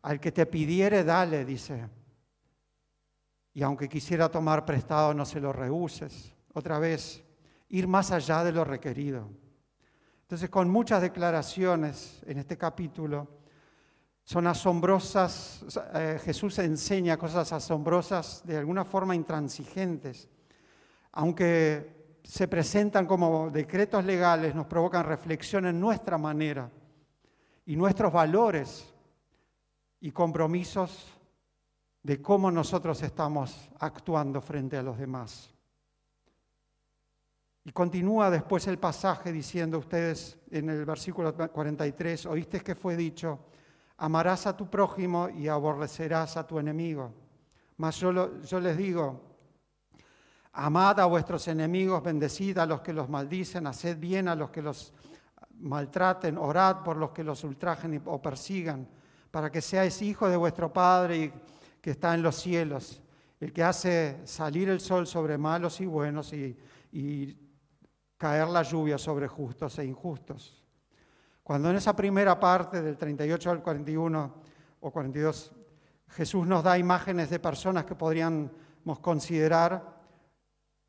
Al 0.02 0.19
que 0.19 0.32
te 0.32 0.45
pidiere, 0.45 1.04
dale, 1.04 1.45
dice. 1.45 1.89
Y 3.54 3.63
aunque 3.63 3.89
quisiera 3.89 4.30
tomar 4.30 4.65
prestado, 4.65 5.13
no 5.13 5.25
se 5.25 5.39
lo 5.39 5.52
rehuses. 5.52 6.34
Otra 6.54 6.80
vez, 6.80 7.23
ir 7.69 7.88
más 7.88 8.12
allá 8.12 8.43
de 8.43 8.52
lo 8.52 8.63
requerido. 8.63 9.30
Entonces, 10.21 10.49
con 10.49 10.69
muchas 10.69 11.02
declaraciones 11.02 12.21
en 12.25 12.38
este 12.38 12.58
capítulo, 12.58 13.39
son 14.23 14.45
asombrosas, 14.45 15.65
eh, 15.95 16.19
Jesús 16.23 16.60
enseña 16.60 17.17
cosas 17.17 17.52
asombrosas, 17.52 18.43
de 18.45 18.58
alguna 18.58 18.86
forma 18.86 19.15
intransigentes, 19.15 20.30
aunque 21.13 21.98
se 22.23 22.47
presentan 22.47 23.05
como 23.05 23.49
decretos 23.49 24.05
legales, 24.05 24.55
nos 24.55 24.67
provocan 24.67 25.05
reflexión 25.05 25.65
en 25.65 25.79
nuestra 25.79 26.17
manera 26.17 26.69
y 27.65 27.75
nuestros 27.75 28.12
valores 28.12 28.93
y 30.01 30.12
compromisos 30.12 31.08
de 32.03 32.21
cómo 32.21 32.49
nosotros 32.51 33.01
estamos 33.03 33.69
actuando 33.79 34.41
frente 34.41 34.77
a 34.77 34.84
los 34.84 34.97
demás. 34.97 35.53
Y 37.63 37.71
continúa 37.71 38.29
después 38.29 38.65
el 38.67 38.79
pasaje 38.79 39.32
diciendo 39.32 39.77
ustedes 39.77 40.39
en 40.49 40.69
el 40.69 40.86
versículo 40.86 41.36
43, 41.36 42.25
oíste 42.25 42.62
que 42.62 42.73
fue 42.73 42.95
dicho, 42.95 43.39
amarás 43.97 44.47
a 44.47 44.55
tu 44.55 44.69
prójimo 44.69 45.29
y 45.29 45.47
aborrecerás 45.47 46.38
a 46.38 46.47
tu 46.47 46.58
enemigo. 46.58 47.13
Mas 47.77 47.97
yo, 47.97 48.41
yo 48.41 48.60
les 48.60 48.77
digo, 48.77 49.28
amad 50.65 51.00
a 51.00 51.06
vuestros 51.06 51.48
enemigos, 51.48 52.04
bendecid 52.04 52.58
a 52.58 52.65
los 52.65 52.82
que 52.82 52.91
los 52.91 53.08
maldicen, 53.08 53.65
haced 53.65 53.98
bien 53.98 54.28
a 54.28 54.36
los 54.36 54.50
que 54.50 54.62
los 54.62 54.93
maltraten, 55.60 56.38
orad 56.38 56.84
por 56.84 56.98
los 56.98 57.12
que 57.12 57.24
los 57.24 57.43
ultrajen 57.45 58.02
o 58.06 58.22
persigan, 58.22 58.88
para 59.32 59.50
que 59.50 59.62
seáis 59.62 60.02
hijos 60.02 60.30
de 60.30 60.36
vuestro 60.36 60.72
Padre 60.74 61.32
que 61.82 61.91
está 61.91 62.13
en 62.13 62.22
los 62.22 62.36
cielos, 62.36 63.02
el 63.39 63.54
que 63.54 63.63
hace 63.63 64.19
salir 64.26 64.67
el 64.67 64.82
sol 64.82 65.08
sobre 65.08 65.38
malos 65.38 65.80
y 65.80 65.86
buenos 65.86 66.34
y, 66.34 66.58
y 66.91 67.38
caer 68.17 68.50
la 68.50 68.63
lluvia 68.63 68.98
sobre 68.98 69.30
justos 69.30 69.80
e 69.80 69.86
injustos. 69.86 70.62
Cuando 71.41 71.69
en 71.69 71.78
esa 71.78 71.95
primera 71.95 72.38
parte 72.38 72.82
del 72.82 72.98
38 72.98 73.50
al 73.50 73.63
41 73.63 74.34
o 74.82 74.91
42 74.91 75.54
Jesús 76.10 76.45
nos 76.45 76.63
da 76.63 76.78
imágenes 76.78 77.30
de 77.30 77.39
personas 77.39 77.86
que 77.86 77.95
podríamos 77.95 79.00
considerar 79.00 79.98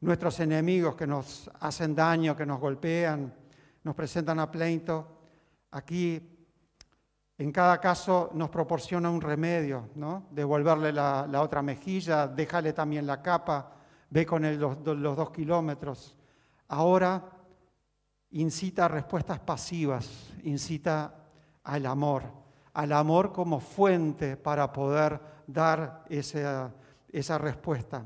nuestros 0.01 0.41
enemigos 0.41 0.95
que 0.95 1.07
nos 1.07 1.51
hacen 1.61 1.95
daño, 1.95 2.37
que 2.37 2.47
nos 2.47 2.59
golpean, 2.59 3.35
nos 3.85 3.95
presentan 3.95 4.39
a 4.41 4.51
pleito. 4.51 5.07
Aquí, 5.73 6.21
en 7.39 7.53
cada 7.53 7.81
caso, 7.81 8.31
nos 8.35 8.51
proporciona 8.51 9.11
un 9.11 9.21
remedio, 9.21 9.91
¿no? 9.95 10.27
Devolverle 10.31 10.93
la, 10.93 11.41
otra 11.41 11.63
mejilla, 11.63 12.27
déjale 12.27 12.73
también 12.73 13.07
la 13.07 13.23
capa, 13.23 13.73
ve 14.09 14.25
con 14.25 14.45
él 14.45 14.59
los 14.59 15.17
dos 15.17 15.31
kilómetros. 15.31 16.17
Ahora 16.69 17.23
incita 18.31 18.87
a 18.87 18.89
respuestas 18.89 19.41
pasivas, 19.41 20.33
incita 20.45 21.15
al 21.65 21.87
amor, 21.87 22.23
al 22.75 22.93
amor 22.93 23.33
como 23.33 23.61
fuente 23.61 24.37
para 24.37 24.73
poder 24.73 25.21
dar 25.47 26.05
esa 26.09 27.39
respuesta. 27.39 28.05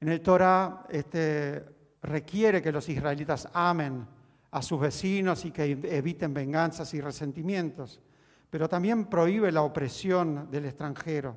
En 0.00 0.08
el 0.08 0.20
Torah 0.20 0.86
este, 0.88 1.64
requiere 2.02 2.62
que 2.62 2.72
los 2.72 2.88
israelitas 2.88 3.48
amen 3.52 4.06
a 4.50 4.62
sus 4.62 4.80
vecinos 4.80 5.44
y 5.44 5.50
que 5.50 5.64
eviten 5.70 6.34
venganzas 6.34 6.92
y 6.94 7.00
resentimientos, 7.00 8.00
pero 8.48 8.68
también 8.68 9.06
prohíbe 9.06 9.52
la 9.52 9.62
opresión 9.62 10.50
del 10.50 10.66
extranjero. 10.66 11.36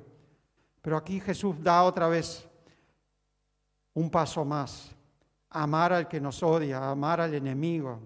Pero 0.82 0.96
aquí 0.96 1.20
Jesús 1.20 1.56
da 1.62 1.82
otra 1.84 2.08
vez 2.08 2.48
un 3.94 4.10
paso 4.10 4.44
más 4.44 4.94
amar 5.54 5.92
al 5.92 6.08
que 6.08 6.20
nos 6.20 6.42
odia, 6.42 6.90
amar 6.90 7.20
al 7.20 7.34
enemigo. 7.34 8.00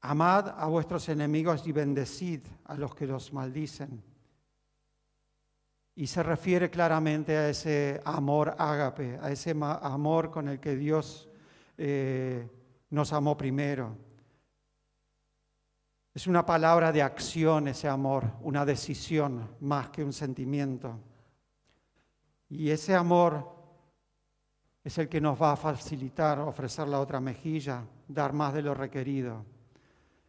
Amad 0.00 0.48
a 0.48 0.66
vuestros 0.66 1.08
enemigos 1.08 1.66
y 1.66 1.72
bendecid 1.72 2.40
a 2.64 2.74
los 2.74 2.94
que 2.94 3.06
los 3.06 3.32
maldicen. 3.32 4.02
Y 5.98 6.06
se 6.06 6.22
refiere 6.22 6.70
claramente 6.70 7.36
a 7.36 7.48
ese 7.48 8.00
amor 8.04 8.54
ágape, 8.56 9.18
a 9.20 9.32
ese 9.32 9.50
amor 9.50 10.30
con 10.30 10.46
el 10.46 10.60
que 10.60 10.76
Dios 10.76 11.28
eh, 11.76 12.48
nos 12.90 13.12
amó 13.12 13.36
primero. 13.36 13.96
Es 16.14 16.28
una 16.28 16.46
palabra 16.46 16.92
de 16.92 17.02
acción 17.02 17.66
ese 17.66 17.88
amor, 17.88 18.30
una 18.42 18.64
decisión 18.64 19.56
más 19.58 19.90
que 19.90 20.04
un 20.04 20.12
sentimiento. 20.12 21.00
Y 22.48 22.70
ese 22.70 22.94
amor 22.94 23.56
es 24.84 24.98
el 24.98 25.08
que 25.08 25.20
nos 25.20 25.42
va 25.42 25.50
a 25.50 25.56
facilitar 25.56 26.38
ofrecer 26.38 26.86
la 26.86 27.00
otra 27.00 27.18
mejilla, 27.18 27.82
dar 28.06 28.32
más 28.32 28.54
de 28.54 28.62
lo 28.62 28.72
requerido. 28.72 29.44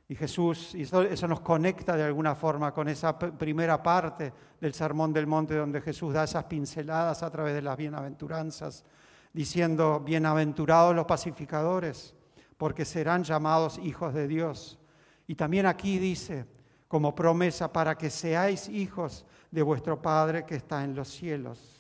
Y 0.10 0.16
Jesús, 0.16 0.74
y 0.74 0.82
eso, 0.82 1.28
nos 1.28 1.42
conecta 1.42 1.96
de 1.96 2.04
alguna 2.04 2.34
forma 2.34 2.74
con 2.74 2.90
esa 2.90 3.18
primera 3.18 3.82
parte 3.82 4.34
del 4.60 4.74
Sermón 4.74 5.14
del 5.14 5.28
Monte 5.28 5.56
donde 5.56 5.82
Jesús 5.82 6.14
da 6.16 6.24
esas 6.24 6.46
pinceladas 6.46 7.22
a 7.22 7.30
través 7.30 7.54
de 7.54 7.62
las 7.62 7.78
bienaventuranzas, 7.78 8.84
diciendo, 9.32 10.00
bienaventurados 10.00 10.96
los 10.96 11.06
pacificadores, 11.06 12.16
porque 12.58 12.86
serán 12.86 13.24
llamados 13.24 13.78
hijos 13.78 14.16
de 14.16 14.28
Dios. 14.28 14.80
Y 15.28 15.36
también 15.36 15.68
aquí 15.68 16.00
dice, 16.00 16.48
como 16.88 17.14
promesa, 17.14 17.72
para 17.72 17.96
que 17.96 18.10
seáis 18.10 18.68
hijos 18.68 19.28
de 19.52 19.62
vuestro 19.62 20.02
Padre 20.02 20.44
que 20.44 20.56
está 20.56 20.84
en 20.84 20.96
los 20.96 21.08
cielos. 21.08 21.79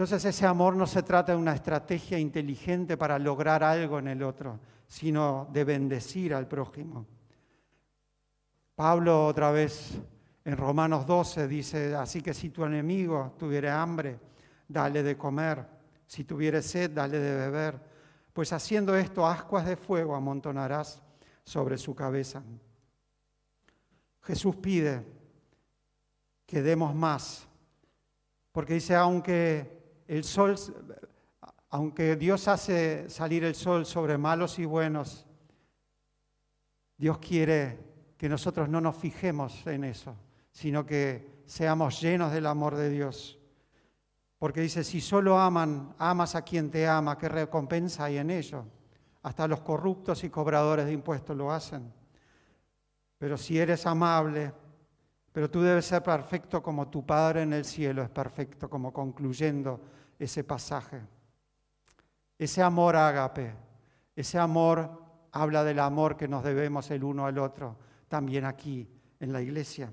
Entonces 0.00 0.24
ese 0.24 0.46
amor 0.46 0.76
no 0.76 0.86
se 0.86 1.02
trata 1.02 1.32
de 1.32 1.38
una 1.38 1.52
estrategia 1.52 2.18
inteligente 2.18 2.96
para 2.96 3.18
lograr 3.18 3.62
algo 3.62 3.98
en 3.98 4.08
el 4.08 4.22
otro, 4.22 4.58
sino 4.86 5.46
de 5.52 5.62
bendecir 5.62 6.32
al 6.32 6.48
prójimo. 6.48 7.04
Pablo 8.74 9.26
otra 9.26 9.50
vez 9.50 10.00
en 10.42 10.56
Romanos 10.56 11.06
12 11.06 11.46
dice, 11.46 11.94
así 11.94 12.22
que 12.22 12.32
si 12.32 12.48
tu 12.48 12.64
enemigo 12.64 13.34
tuviera 13.38 13.82
hambre, 13.82 14.18
dale 14.66 15.02
de 15.02 15.18
comer, 15.18 15.66
si 16.06 16.24
tuviere 16.24 16.62
sed, 16.62 16.92
dale 16.92 17.18
de 17.18 17.36
beber, 17.36 17.78
pues 18.32 18.54
haciendo 18.54 18.96
esto 18.96 19.26
ascuas 19.26 19.66
de 19.66 19.76
fuego 19.76 20.16
amontonarás 20.16 21.02
sobre 21.44 21.76
su 21.76 21.94
cabeza. 21.94 22.42
Jesús 24.22 24.56
pide 24.56 25.04
que 26.46 26.62
demos 26.62 26.94
más, 26.94 27.46
porque 28.50 28.72
dice, 28.72 28.96
aunque 28.96 29.78
el 30.10 30.24
sol, 30.24 30.56
aunque 31.68 32.16
Dios 32.16 32.48
hace 32.48 33.08
salir 33.08 33.44
el 33.44 33.54
sol 33.54 33.86
sobre 33.86 34.18
malos 34.18 34.58
y 34.58 34.64
buenos, 34.64 35.24
Dios 36.96 37.18
quiere 37.18 37.78
que 38.16 38.28
nosotros 38.28 38.68
no 38.68 38.80
nos 38.80 38.96
fijemos 38.96 39.64
en 39.68 39.84
eso, 39.84 40.16
sino 40.50 40.84
que 40.84 41.44
seamos 41.46 42.00
llenos 42.00 42.32
del 42.32 42.46
amor 42.46 42.74
de 42.74 42.90
Dios. 42.90 43.38
Porque 44.36 44.60
dice, 44.60 44.82
si 44.82 45.00
solo 45.00 45.38
aman, 45.38 45.94
amas 45.96 46.34
a 46.34 46.42
quien 46.42 46.72
te 46.72 46.88
ama, 46.88 47.16
¿qué 47.16 47.28
recompensa 47.28 48.06
hay 48.06 48.18
en 48.18 48.30
ello? 48.30 48.64
Hasta 49.22 49.46
los 49.46 49.60
corruptos 49.60 50.24
y 50.24 50.28
cobradores 50.28 50.86
de 50.86 50.92
impuestos 50.92 51.36
lo 51.36 51.52
hacen. 51.52 51.94
Pero 53.16 53.36
si 53.36 53.60
eres 53.60 53.86
amable, 53.86 54.52
pero 55.30 55.48
tú 55.48 55.62
debes 55.62 55.84
ser 55.86 56.02
perfecto 56.02 56.60
como 56.60 56.88
tu 56.88 57.06
Padre 57.06 57.42
en 57.42 57.52
el 57.52 57.64
cielo 57.64 58.02
es 58.02 58.10
perfecto, 58.10 58.68
como 58.68 58.92
concluyendo 58.92 59.80
ese 60.20 60.44
pasaje. 60.44 61.00
Ese 62.38 62.62
amor 62.62 62.94
ágape, 62.94 63.52
ese 64.14 64.38
amor 64.38 65.02
habla 65.32 65.64
del 65.64 65.80
amor 65.80 66.16
que 66.16 66.28
nos 66.28 66.44
debemos 66.44 66.88
el 66.92 67.02
uno 67.02 67.26
al 67.26 67.38
otro, 67.38 67.76
también 68.08 68.44
aquí 68.44 68.88
en 69.18 69.32
la 69.32 69.42
iglesia. 69.42 69.92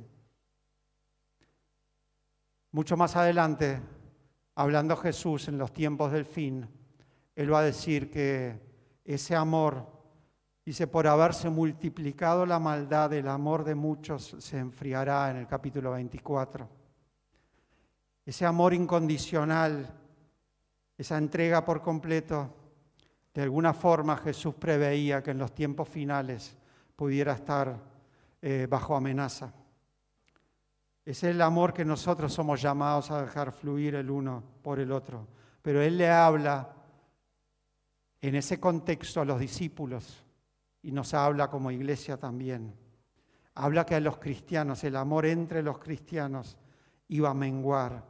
Mucho 2.71 2.95
más 2.95 3.15
adelante, 3.15 3.81
hablando 4.53 4.95
Jesús 4.95 5.47
en 5.47 5.57
los 5.57 5.73
tiempos 5.73 6.11
del 6.11 6.25
fin, 6.25 6.69
Él 7.35 7.51
va 7.51 7.59
a 7.59 7.63
decir 7.63 8.11
que 8.11 8.61
ese 9.03 9.35
amor 9.35 9.97
Dice, 10.67 10.85
por 10.85 11.07
haberse 11.07 11.49
multiplicado 11.49 12.45
la 12.45 12.59
maldad, 12.59 13.13
el 13.13 13.29
amor 13.29 13.63
de 13.63 13.73
muchos 13.73 14.35
se 14.37 14.59
enfriará 14.59 15.31
en 15.31 15.37
el 15.37 15.47
capítulo 15.47 15.91
24. 15.91 16.67
Ese 18.25 18.45
amor 18.45 18.73
incondicional, 18.73 19.89
esa 20.97 21.17
entrega 21.17 21.63
por 21.63 21.81
completo, 21.81 22.53
de 23.33 23.43
alguna 23.43 23.73
forma 23.73 24.17
Jesús 24.17 24.55
preveía 24.55 25.21
que 25.21 25.31
en 25.31 25.37
los 25.37 25.53
tiempos 25.53 25.87
finales 25.87 26.57
pudiera 26.95 27.33
estar 27.33 27.79
eh, 28.41 28.67
bajo 28.69 28.95
amenaza. 28.95 29.53
Es 31.05 31.23
el 31.23 31.41
amor 31.41 31.73
que 31.73 31.85
nosotros 31.85 32.33
somos 32.33 32.61
llamados 32.61 33.11
a 33.11 33.21
dejar 33.21 33.51
fluir 33.51 33.95
el 33.95 34.09
uno 34.09 34.43
por 34.61 34.79
el 34.79 34.91
otro. 34.91 35.27
Pero 35.61 35.81
Él 35.81 35.97
le 35.97 36.09
habla 36.09 36.73
en 38.19 38.35
ese 38.35 38.59
contexto 38.59 39.21
a 39.21 39.25
los 39.25 39.39
discípulos 39.39 40.25
y 40.81 40.91
nos 40.91 41.13
habla 41.13 41.49
como 41.49 41.71
iglesia 41.71 42.17
también. 42.17 42.73
Habla 43.55 43.85
que 43.85 43.95
a 43.95 43.99
los 43.99 44.17
cristianos, 44.17 44.83
el 44.83 44.95
amor 44.95 45.25
entre 45.25 45.61
los 45.63 45.77
cristianos 45.77 46.57
iba 47.07 47.29
a 47.29 47.33
menguar. 47.33 48.03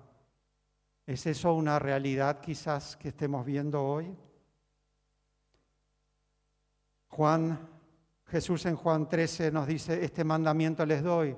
¿Es 1.08 1.26
eso 1.26 1.54
una 1.54 1.80
realidad 1.80 2.42
quizás 2.42 2.98
que 2.98 3.08
estemos 3.08 3.46
viendo 3.46 3.82
hoy? 3.82 4.14
Juan, 7.08 7.58
Jesús 8.26 8.66
en 8.66 8.76
Juan 8.76 9.08
13 9.08 9.52
nos 9.52 9.66
dice, 9.66 10.04
este 10.04 10.24
mandamiento 10.24 10.86
les 10.86 11.02
doy, 11.02 11.36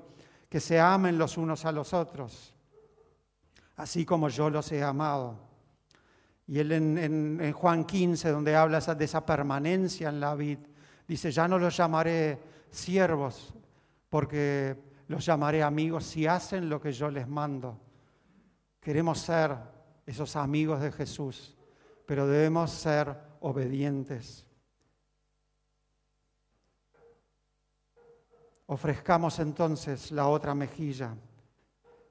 que 0.48 0.60
se 0.60 0.78
amen 0.78 1.16
los 1.16 1.38
unos 1.38 1.64
a 1.64 1.72
los 1.72 1.94
otros, 1.94 2.52
así 3.76 4.04
como 4.04 4.28
yo 4.28 4.50
los 4.50 4.70
he 4.72 4.82
amado. 4.82 5.38
Y 6.48 6.58
él 6.58 6.72
en, 6.72 6.98
en 7.40 7.52
Juan 7.52 7.84
15, 7.84 8.28
donde 8.30 8.56
habla 8.56 8.80
de 8.80 9.04
esa 9.04 9.24
permanencia 9.24 10.08
en 10.08 10.20
la 10.20 10.34
vida, 10.34 10.60
Dice, 11.10 11.32
ya 11.32 11.48
no 11.48 11.58
los 11.58 11.76
llamaré 11.76 12.38
siervos, 12.70 13.52
porque 14.08 14.76
los 15.08 15.26
llamaré 15.26 15.60
amigos 15.60 16.04
si 16.04 16.24
hacen 16.24 16.68
lo 16.68 16.80
que 16.80 16.92
yo 16.92 17.10
les 17.10 17.26
mando. 17.26 17.80
Queremos 18.80 19.18
ser 19.18 19.56
esos 20.06 20.36
amigos 20.36 20.80
de 20.80 20.90
Jesús, 20.90 21.54
pero 22.06 22.26
debemos 22.26 22.70
ser 22.70 23.14
obedientes. 23.40 24.46
Ofrezcamos 28.66 29.38
entonces 29.38 30.10
la 30.12 30.28
otra 30.28 30.54
mejilla. 30.54 31.14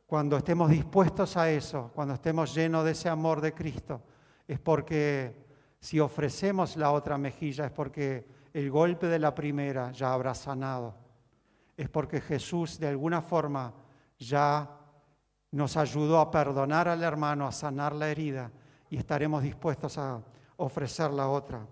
Cuando 0.05 0.37
estemos 0.37 0.69
dispuestos 0.69 1.37
a 1.37 1.49
eso, 1.49 1.91
cuando 1.93 2.13
estemos 2.13 2.53
llenos 2.53 2.85
de 2.85 2.91
ese 2.91 3.09
amor 3.09 3.41
de 3.41 3.53
Cristo, 3.53 4.01
es 4.47 4.59
porque 4.59 5.47
si 5.79 5.99
ofrecemos 5.99 6.75
la 6.75 6.91
otra 6.91 7.17
mejilla, 7.17 7.65
es 7.65 7.71
porque 7.71 8.27
el 8.53 8.69
golpe 8.69 9.07
de 9.07 9.19
la 9.19 9.33
primera 9.33 9.91
ya 9.91 10.13
habrá 10.13 10.33
sanado. 10.35 10.95
Es 11.77 11.89
porque 11.89 12.21
Jesús 12.21 12.79
de 12.79 12.87
alguna 12.87 13.21
forma 13.21 13.73
ya 14.17 14.78
nos 15.51 15.77
ayudó 15.77 16.19
a 16.19 16.29
perdonar 16.29 16.87
al 16.87 17.03
hermano, 17.03 17.47
a 17.47 17.51
sanar 17.51 17.93
la 17.93 18.09
herida 18.09 18.51
y 18.89 18.97
estaremos 18.97 19.43
dispuestos 19.43 19.97
a 19.97 20.21
ofrecer 20.57 21.11
la 21.11 21.29
otra. 21.29 21.65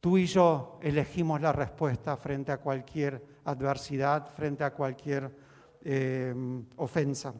Tú 0.00 0.18
y 0.18 0.26
yo 0.26 0.78
elegimos 0.82 1.40
la 1.40 1.52
respuesta 1.52 2.16
frente 2.16 2.52
a 2.52 2.58
cualquier 2.58 3.24
adversidad, 3.44 4.28
frente 4.28 4.62
a 4.62 4.72
cualquier 4.72 5.34
eh, 5.80 6.34
ofensa. 6.76 7.32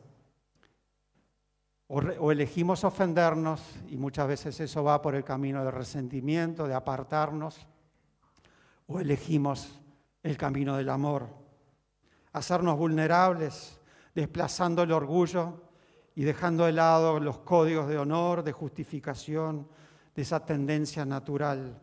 o, 1.89 2.33
elegimos 2.33 2.83
ofendernos 2.85 3.61
y 3.89 3.97
muchas 3.97 4.27
veces 4.27 4.59
eso 4.61 4.83
va 4.83 5.01
por 5.03 5.15
el 5.15 5.25
camino 5.25 5.63
de 5.65 5.71
resentimiento, 5.71 6.67
de 6.67 6.75
apartarnos 6.75 7.67
o 8.87 8.99
elegimos 8.99 9.79
el 10.23 10.37
camino 10.37 10.77
del 10.77 10.89
amor. 10.89 11.29
Hacernos 12.33 12.77
vulnerables, 12.77 13.79
desplazando 14.15 14.83
el 14.83 14.93
orgullo 14.93 15.63
y 16.15 16.25
dejando 16.25 16.65
de 16.67 16.73
lado 16.73 17.19
los 17.19 17.39
códigos 17.39 17.89
de 17.89 17.99
honor, 17.99 18.43
de 18.45 18.53
justificación, 18.53 19.69
de 20.15 20.23
esa 20.23 20.45
tendencia 20.45 21.05
natural. 21.05 21.81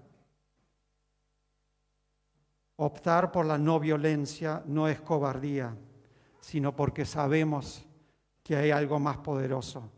Optar 2.78 3.32
por 3.32 3.46
la 3.46 3.58
no 3.58 3.80
violencia 3.80 4.64
no 4.66 4.88
es 4.88 5.02
cobardía, 5.02 5.76
sino 6.40 6.76
porque 6.76 7.06
sabemos 7.06 7.86
que 8.42 8.56
hay 8.56 8.72
algo 8.72 9.00
más 9.00 9.18
poderoso, 9.18 9.90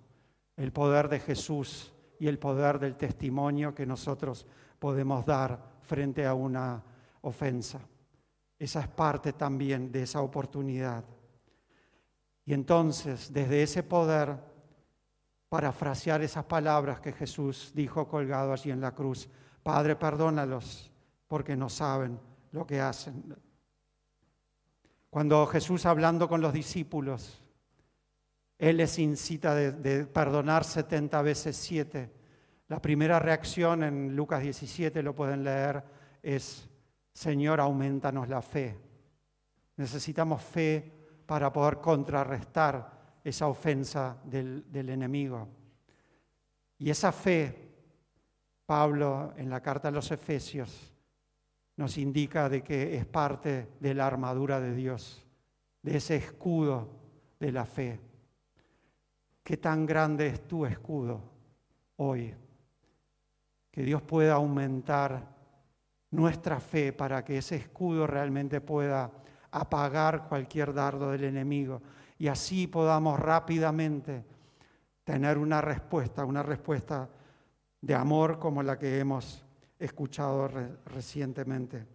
el 0.57 0.73
poder 0.73 1.07
de 1.07 1.19
Jesús 1.19 1.93
y 2.19 2.27
el 2.27 2.39
poder 2.39 2.79
del 2.79 2.95
testimonio 2.95 3.73
que 3.73 3.85
nosotros 3.85 4.45
podemos 4.79 5.25
dar 5.25 5.73
frente 5.81 6.25
a 6.25 6.33
una 6.33 6.83
ofensa. 7.21 7.79
Esa 8.59 8.81
es 8.81 8.87
parte 8.87 9.33
también 9.33 9.91
de 9.91 10.03
esa 10.03 10.21
oportunidad. 10.21 11.03
Y 12.45 12.53
entonces, 12.53 13.31
desde 13.31 13.63
ese 13.63 13.83
poder, 13.83 14.37
parafrasear 15.49 16.21
esas 16.21 16.45
palabras 16.45 16.99
que 16.99 17.13
Jesús 17.13 17.71
dijo 17.75 18.07
colgado 18.07 18.51
allí 18.51 18.71
en 18.71 18.81
la 18.81 18.93
cruz, 18.93 19.29
Padre, 19.61 19.95
perdónalos 19.95 20.91
porque 21.27 21.55
no 21.55 21.69
saben 21.69 22.19
lo 22.51 22.65
que 22.65 22.81
hacen. 22.81 23.35
Cuando 25.09 25.45
Jesús 25.45 25.85
hablando 25.85 26.27
con 26.27 26.41
los 26.41 26.51
discípulos, 26.53 27.39
Él 28.57 28.77
les 28.77 28.97
incita 28.97 29.53
de, 29.53 30.05
perdonar 30.05 30.63
70 30.63 31.21
veces 31.21 31.55
7. 31.55 32.11
La 32.67 32.81
primera 32.81 33.19
reacción 33.19 33.83
en 33.83 34.15
Lucas 34.15 34.41
17, 34.41 35.03
lo 35.03 35.15
pueden 35.15 35.43
leer, 35.43 35.83
es 36.23 36.67
Señor, 37.13 37.59
aumentanos 37.61 38.27
la 38.27 38.41
fe. 38.41 38.75
Necesitamos 39.77 40.41
fe 40.41 41.02
para 41.25 41.51
poder 41.51 41.77
contrarrestar 41.77 43.19
esa 43.23 43.47
ofensa 43.47 44.17
del, 44.23 44.65
enemigo. 44.73 45.47
Y 46.77 46.89
esa 46.89 47.11
fe, 47.11 47.69
Pablo 48.65 49.33
en 49.37 49.49
la 49.49 49.61
carta 49.61 49.87
a 49.87 49.91
los 49.91 50.11
Efesios, 50.11 50.93
nos 51.77 51.97
indica 51.97 52.49
de 52.49 52.61
que 52.61 52.97
es 52.97 53.05
parte 53.05 53.69
de 53.79 53.93
la 53.93 54.05
armadura 54.05 54.59
de 54.59 54.75
Dios, 54.75 55.25
de 55.81 55.97
ese 55.97 56.17
escudo 56.17 56.89
de 57.39 57.51
la 57.51 57.65
fe. 57.65 57.99
¿Qué 59.43 59.57
tan 59.57 59.85
grande 59.85 60.27
es 60.27 60.47
tu 60.47 60.65
escudo 60.65 61.21
hoy? 61.97 62.33
Que 63.71 63.83
Dios 63.83 64.01
pueda 64.01 64.33
aumentar 64.33 65.33
nuestra 66.11 66.59
fe 66.59 66.93
para 66.93 67.25
que 67.25 67.39
ese 67.39 67.55
escudo 67.55 68.05
realmente 68.05 68.61
pueda 68.61 69.11
apagar 69.53 70.27
cualquier 70.27 70.73
dardo 70.73 71.11
del 71.11 71.25
enemigo 71.25 71.81
y 72.17 72.27
así 72.27 72.67
podamos 72.67 73.19
rápidamente 73.19 74.25
tener 75.03 75.37
una 75.37 75.61
respuesta, 75.61 76.25
una 76.25 76.41
respuesta 76.41 77.07
de 77.79 77.93
amor 77.93 78.39
como 78.39 78.63
la 78.63 78.79
que 78.79 78.99
hemos 78.99 79.43
escuchado 79.77 80.49
recientemente. 80.85 81.85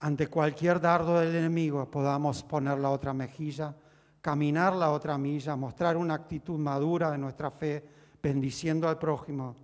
ante 0.00 0.26
cualquier 0.26 0.80
dardo 0.80 1.18
del 1.18 1.34
enemigo 1.34 1.90
podamos 1.90 2.42
poner 2.42 2.78
la 2.78 2.90
otra 2.90 3.14
mejilla, 3.14 3.74
caminar 4.20 4.74
la 4.76 4.90
otra 4.90 5.16
milla, 5.16 5.56
mostrar 5.56 5.96
una 5.96 6.14
actitud 6.14 6.58
madura 6.58 7.10
de 7.10 7.16
nuestra 7.16 7.50
fe, 7.50 7.82
bendiciendo 8.22 8.86
al 8.86 8.98
prójimo 8.98 9.56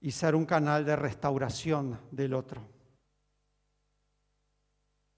y 0.00 0.10
ser 0.10 0.34
un 0.34 0.46
canal 0.46 0.84
de 0.86 0.96
restauración 0.96 1.98
del 2.10 2.32
otro. 2.32 2.77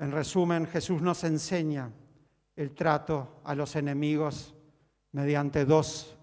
En 0.01 0.13
resumen, 0.13 0.67
Jesús 0.67 1.03
nos 1.03 1.25
enseña 1.25 1.91
el 2.57 2.75
trato 2.75 3.43
a 3.45 3.55
los 3.55 3.77
enemigos 3.77 4.55
mediante 5.13 5.67
dos, 5.67 6.17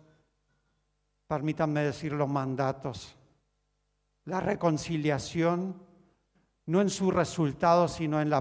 permítanme 1.28 1.82
decir 1.84 2.11
los 2.11 2.28
mandatos. 2.28 3.15
La 4.25 4.39
reconciliación, 4.39 5.80
no 6.65 6.82
en 6.82 6.89
su 6.89 7.11
resultado, 7.11 7.88
sino 7.88 8.19
en, 8.19 8.34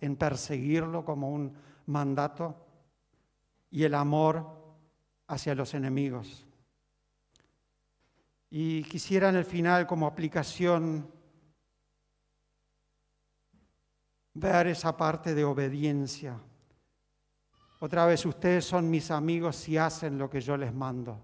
en 0.00 0.16
perseguirlo 0.16 1.04
como 1.04 1.30
un 1.30 1.54
mandato, 1.86 2.56
y 3.70 3.84
el 3.84 3.94
amor 3.94 4.44
hacia 5.28 5.54
los 5.54 5.72
enemigos. 5.74 6.46
Y 8.50 8.82
quisiera 8.82 9.28
en 9.28 9.36
el 9.36 9.44
final, 9.44 9.86
como 9.86 10.08
aplicación, 10.08 11.13
ver 14.34 14.66
esa 14.66 14.96
parte 14.96 15.34
de 15.34 15.44
obediencia. 15.44 16.38
Otra 17.80 18.06
vez, 18.06 18.24
ustedes 18.26 18.64
son 18.64 18.90
mis 18.90 19.10
amigos 19.10 19.56
si 19.56 19.76
hacen 19.76 20.18
lo 20.18 20.28
que 20.28 20.40
yo 20.40 20.56
les 20.56 20.72
mando. 20.74 21.20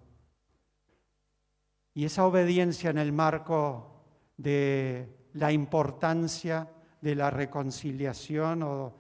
Y 1.95 2.05
esa 2.05 2.25
obediencia 2.25 2.91
en 2.91 2.99
el 2.99 3.13
marco 3.13 4.05
de 4.37 5.29
la 5.35 5.53
importancia 5.53 6.69
de 7.01 7.15
la 7.15 7.31
reconciliación 7.31 8.63
o, 8.63 8.95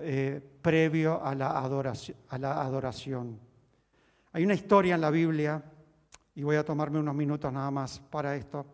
eh, 0.00 0.40
previo 0.60 1.22
a 1.22 1.34
la, 1.34 1.58
adoración. 1.58 3.40
Hay 4.32 4.44
una 4.44 4.54
historia 4.54 4.94
en 4.94 5.00
la 5.00 5.10
Biblia 5.10 5.62
y 6.34 6.42
voy 6.42 6.56
a 6.56 6.64
tomarme 6.64 6.98
unos 6.98 7.14
minutos 7.14 7.52
nada 7.52 7.70
más 7.70 8.00
para 8.00 8.36
esto. 8.36 8.66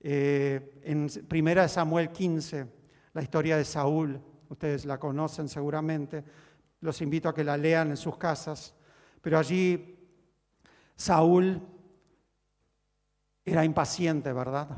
Eh, 0.00 0.80
en 0.84 1.08
Primera 1.28 1.62
de 1.62 1.68
Samuel 1.68 2.10
15, 2.10 2.79
la 3.12 3.22
historia 3.22 3.56
de 3.56 3.64
Saúl, 3.64 4.20
ustedes 4.48 4.84
la 4.84 4.98
conocen 4.98 5.48
seguramente, 5.48 6.24
los 6.80 7.00
invito 7.02 7.28
a 7.28 7.34
que 7.34 7.44
la 7.44 7.56
lean 7.56 7.90
en 7.90 7.96
sus 7.96 8.16
casas, 8.16 8.74
pero 9.20 9.38
allí 9.38 9.98
Saúl 10.96 11.60
era 13.44 13.64
impaciente, 13.64 14.32
¿verdad? 14.32 14.68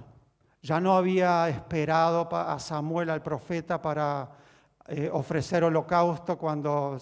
Ya 0.62 0.80
no 0.80 0.97
había 0.97 1.49
esperado 1.49 2.28
a 2.33 2.59
Samuel, 2.59 3.11
al 3.11 3.22
profeta, 3.22 3.83
para 3.83 4.30
eh, 4.87 5.11
ofrecer 5.12 5.64
holocausto 5.64 6.39
cuando 6.39 6.99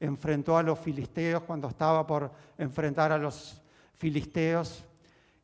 enfrentó 0.00 0.56
a 0.56 0.62
los 0.62 0.78
filisteos, 0.78 1.42
cuando 1.42 1.68
estaba 1.68 2.06
por 2.06 2.30
enfrentar 2.58 3.12
a 3.12 3.18
los 3.18 3.62
filisteos 3.94 4.84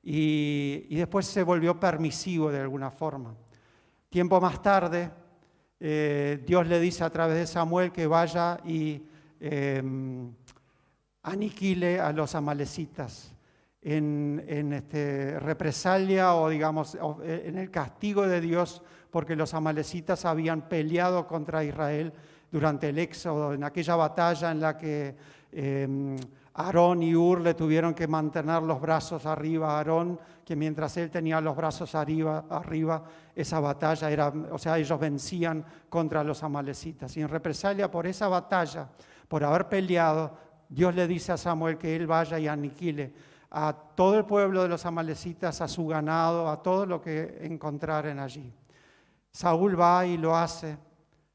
y, 0.02 0.94
después 0.96 1.26
se 1.26 1.42
volvió 1.42 1.78
permisivo 1.78 2.50
de 2.50 2.60
alguna 2.60 2.90
forma. 2.90 3.34
Tiempo 4.08 4.40
más 4.40 4.60
tarde, 4.60 5.10
eh, 5.84 6.40
Dios 6.46 6.68
le 6.68 6.78
dice 6.78 7.02
a 7.02 7.10
través 7.10 7.36
de 7.36 7.44
Samuel 7.44 7.90
que 7.90 8.06
vaya 8.06 8.60
y 8.64 9.02
em, 9.40 10.32
aniquile 11.24 11.98
a 11.98 12.12
los 12.12 12.36
amalecitas 12.36 13.34
en, 13.80 14.72
este, 14.72 15.40
represalia 15.40 16.36
o 16.36 16.48
digamos 16.48 16.96
eh, 17.24 17.42
en 17.46 17.58
el 17.58 17.68
castigo 17.72 18.28
de 18.28 18.40
Dios 18.40 18.80
porque 19.10 19.34
los 19.34 19.54
amalecitas 19.54 20.24
habían 20.24 20.68
peleado 20.68 21.26
contra 21.26 21.64
Israel 21.64 22.12
durante 22.52 22.90
el 22.90 22.98
éxodo, 23.00 23.52
en 23.52 23.64
aquella 23.64 23.96
batalla 23.96 24.52
en 24.52 24.60
la 24.60 24.78
que 24.78 25.16
em, 25.50 26.16
Aarón 26.54 27.02
y 27.02 27.14
Ur 27.14 27.40
le 27.40 27.54
tuvieron 27.54 27.94
que 27.94 28.06
mantener 28.06 28.62
los 28.62 28.80
brazos 28.80 29.24
arriba 29.24 29.70
a 29.70 29.78
Aarón, 29.78 30.20
que 30.44 30.54
mientras 30.54 30.96
él 30.98 31.10
tenía 31.10 31.40
los 31.40 31.56
brazos 31.56 31.94
arriba, 31.94 32.44
arriba, 32.50 33.02
esa 33.34 33.58
batalla 33.60 34.10
era, 34.10 34.28
o 34.50 34.58
sea, 34.58 34.76
ellos 34.78 35.00
vencían 35.00 35.64
contra 35.88 36.22
los 36.22 36.42
amalecitas. 36.42 37.16
Y 37.16 37.22
en 37.22 37.28
represalia 37.28 37.90
por 37.90 38.06
esa 38.06 38.28
batalla, 38.28 38.88
por 39.28 39.44
haber 39.44 39.68
peleado, 39.68 40.36
Dios 40.68 40.94
le 40.94 41.06
dice 41.06 41.32
a 41.32 41.36
Samuel 41.38 41.78
que 41.78 41.96
él 41.96 42.06
vaya 42.06 42.38
y 42.38 42.48
aniquile 42.48 43.14
a 43.50 43.74
todo 43.94 44.16
el 44.16 44.24
pueblo 44.24 44.62
de 44.62 44.68
los 44.68 44.84
amalecitas, 44.86 45.60
a 45.60 45.68
su 45.68 45.86
ganado, 45.86 46.48
a 46.48 46.62
todo 46.62 46.86
lo 46.86 47.00
que 47.00 47.38
encontraren 47.42 48.18
allí. 48.18 48.52
Saúl 49.30 49.78
va 49.78 50.06
y 50.06 50.16
lo 50.16 50.34
hace, 50.36 50.76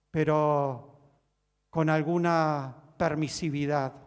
pero 0.10 0.96
con 1.70 1.90
alguna 1.90 2.76
permisividad 2.98 4.07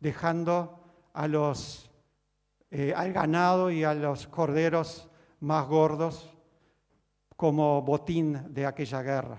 dejando 0.00 0.80
a 1.12 1.28
los, 1.28 1.90
eh, 2.70 2.92
al 2.96 3.12
ganado 3.12 3.70
y 3.70 3.84
a 3.84 3.94
los 3.94 4.26
corderos 4.26 5.08
más 5.40 5.66
gordos 5.66 6.30
como 7.36 7.82
botín 7.82 8.52
de 8.52 8.66
aquella 8.66 9.02
guerra. 9.02 9.38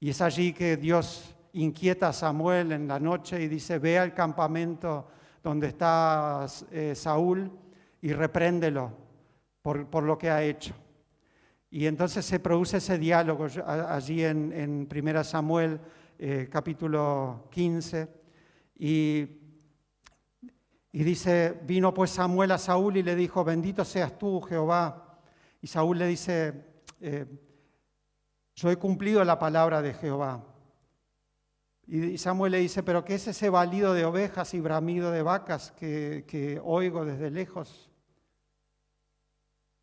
Y 0.00 0.10
es 0.10 0.20
allí 0.20 0.52
que 0.52 0.76
Dios 0.76 1.34
inquieta 1.52 2.08
a 2.08 2.12
Samuel 2.12 2.72
en 2.72 2.88
la 2.88 2.98
noche 2.98 3.40
y 3.42 3.48
dice, 3.48 3.78
ve 3.78 3.98
al 3.98 4.14
campamento 4.14 5.08
donde 5.42 5.68
está 5.68 6.46
eh, 6.70 6.94
Saúl 6.94 7.50
y 8.00 8.12
repréndelo 8.12 8.92
por, 9.60 9.86
por, 9.86 10.02
lo 10.02 10.18
que 10.18 10.30
ha 10.30 10.42
hecho. 10.42 10.74
Y 11.70 11.86
entonces 11.86 12.24
se 12.24 12.40
produce 12.40 12.78
ese 12.78 12.98
diálogo 12.98 13.46
allí 13.64 14.24
en, 14.24 14.52
en 14.52 14.88
1 14.92 15.24
Samuel 15.24 15.80
eh, 16.18 16.48
capítulo 16.50 17.48
15 17.50 18.21
y, 18.74 19.28
dice, 20.92 21.60
vino 21.64 21.92
pues 21.94 22.10
Samuel 22.10 22.52
a 22.52 22.58
Saúl 22.58 22.96
y 22.96 23.02
le 23.02 23.14
dijo, 23.14 23.44
bendito 23.44 23.84
seas 23.84 24.18
tú, 24.18 24.40
Jehová. 24.40 25.20
Y 25.60 25.66
Saúl 25.66 25.98
le 25.98 26.06
dice, 26.06 26.64
eh, 27.00 27.26
yo 28.54 28.70
he 28.70 28.76
cumplido 28.76 29.24
la 29.24 29.38
palabra 29.38 29.82
de 29.82 29.94
Jehová. 29.94 30.44
Y 31.86 32.16
Samuel 32.16 32.52
le 32.52 32.58
dice, 32.58 32.82
pero 32.82 33.04
¿qué 33.04 33.16
es 33.16 33.26
ese 33.26 33.50
balido 33.50 33.92
de 33.92 34.04
ovejas 34.04 34.54
y 34.54 34.60
bramido 34.60 35.10
de 35.10 35.22
vacas 35.22 35.72
que, 35.72 36.24
que 36.26 36.60
oigo 36.62 37.04
desde 37.04 37.30
lejos? 37.30 37.90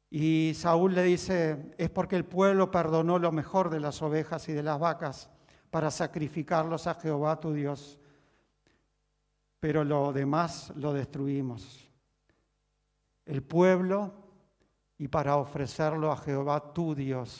Y 0.10 0.54
Saúl 0.56 0.96
le 0.96 1.04
dice, 1.04 1.74
es 1.78 1.90
porque 1.90 2.16
el 2.16 2.26
pueblo 2.26 2.72
perdonó 2.72 3.20
lo 3.20 3.32
mejor 3.32 3.70
de 3.70 3.80
las 3.80 4.02
ovejas 4.02 4.50
y 4.50 4.54
de 4.54 4.64
las 4.64 4.80
vacas 4.80 5.30
para 5.70 5.92
sacrificarlos 5.92 6.88
a 6.88 6.96
Jehová 6.96 7.40
tu 7.40 7.54
Dios 7.54 7.99
pero 9.60 9.84
lo 9.84 10.14
demás 10.14 10.72
lo 10.76 10.94
destruimos. 10.94 11.88
El 13.26 13.44
pueblo 13.44 14.14
y 14.98 15.08
para 15.08 15.38
ofrecerlo 15.38 16.12
a 16.12 16.18
Jehová 16.18 16.74
tu 16.74 16.96
Dios. 16.96 17.40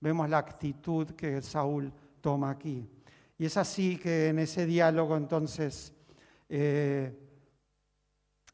Vemos 0.00 0.28
la 0.28 0.38
actitud 0.38 1.10
que 1.10 1.42
Saúl 1.42 1.92
toma 2.20 2.50
aquí. 2.50 2.88
Y 3.36 3.46
es 3.46 3.56
así 3.56 3.98
que 3.98 4.28
en 4.28 4.38
ese 4.38 4.66
diálogo 4.66 5.16
entonces 5.16 5.92
eh, 6.48 7.16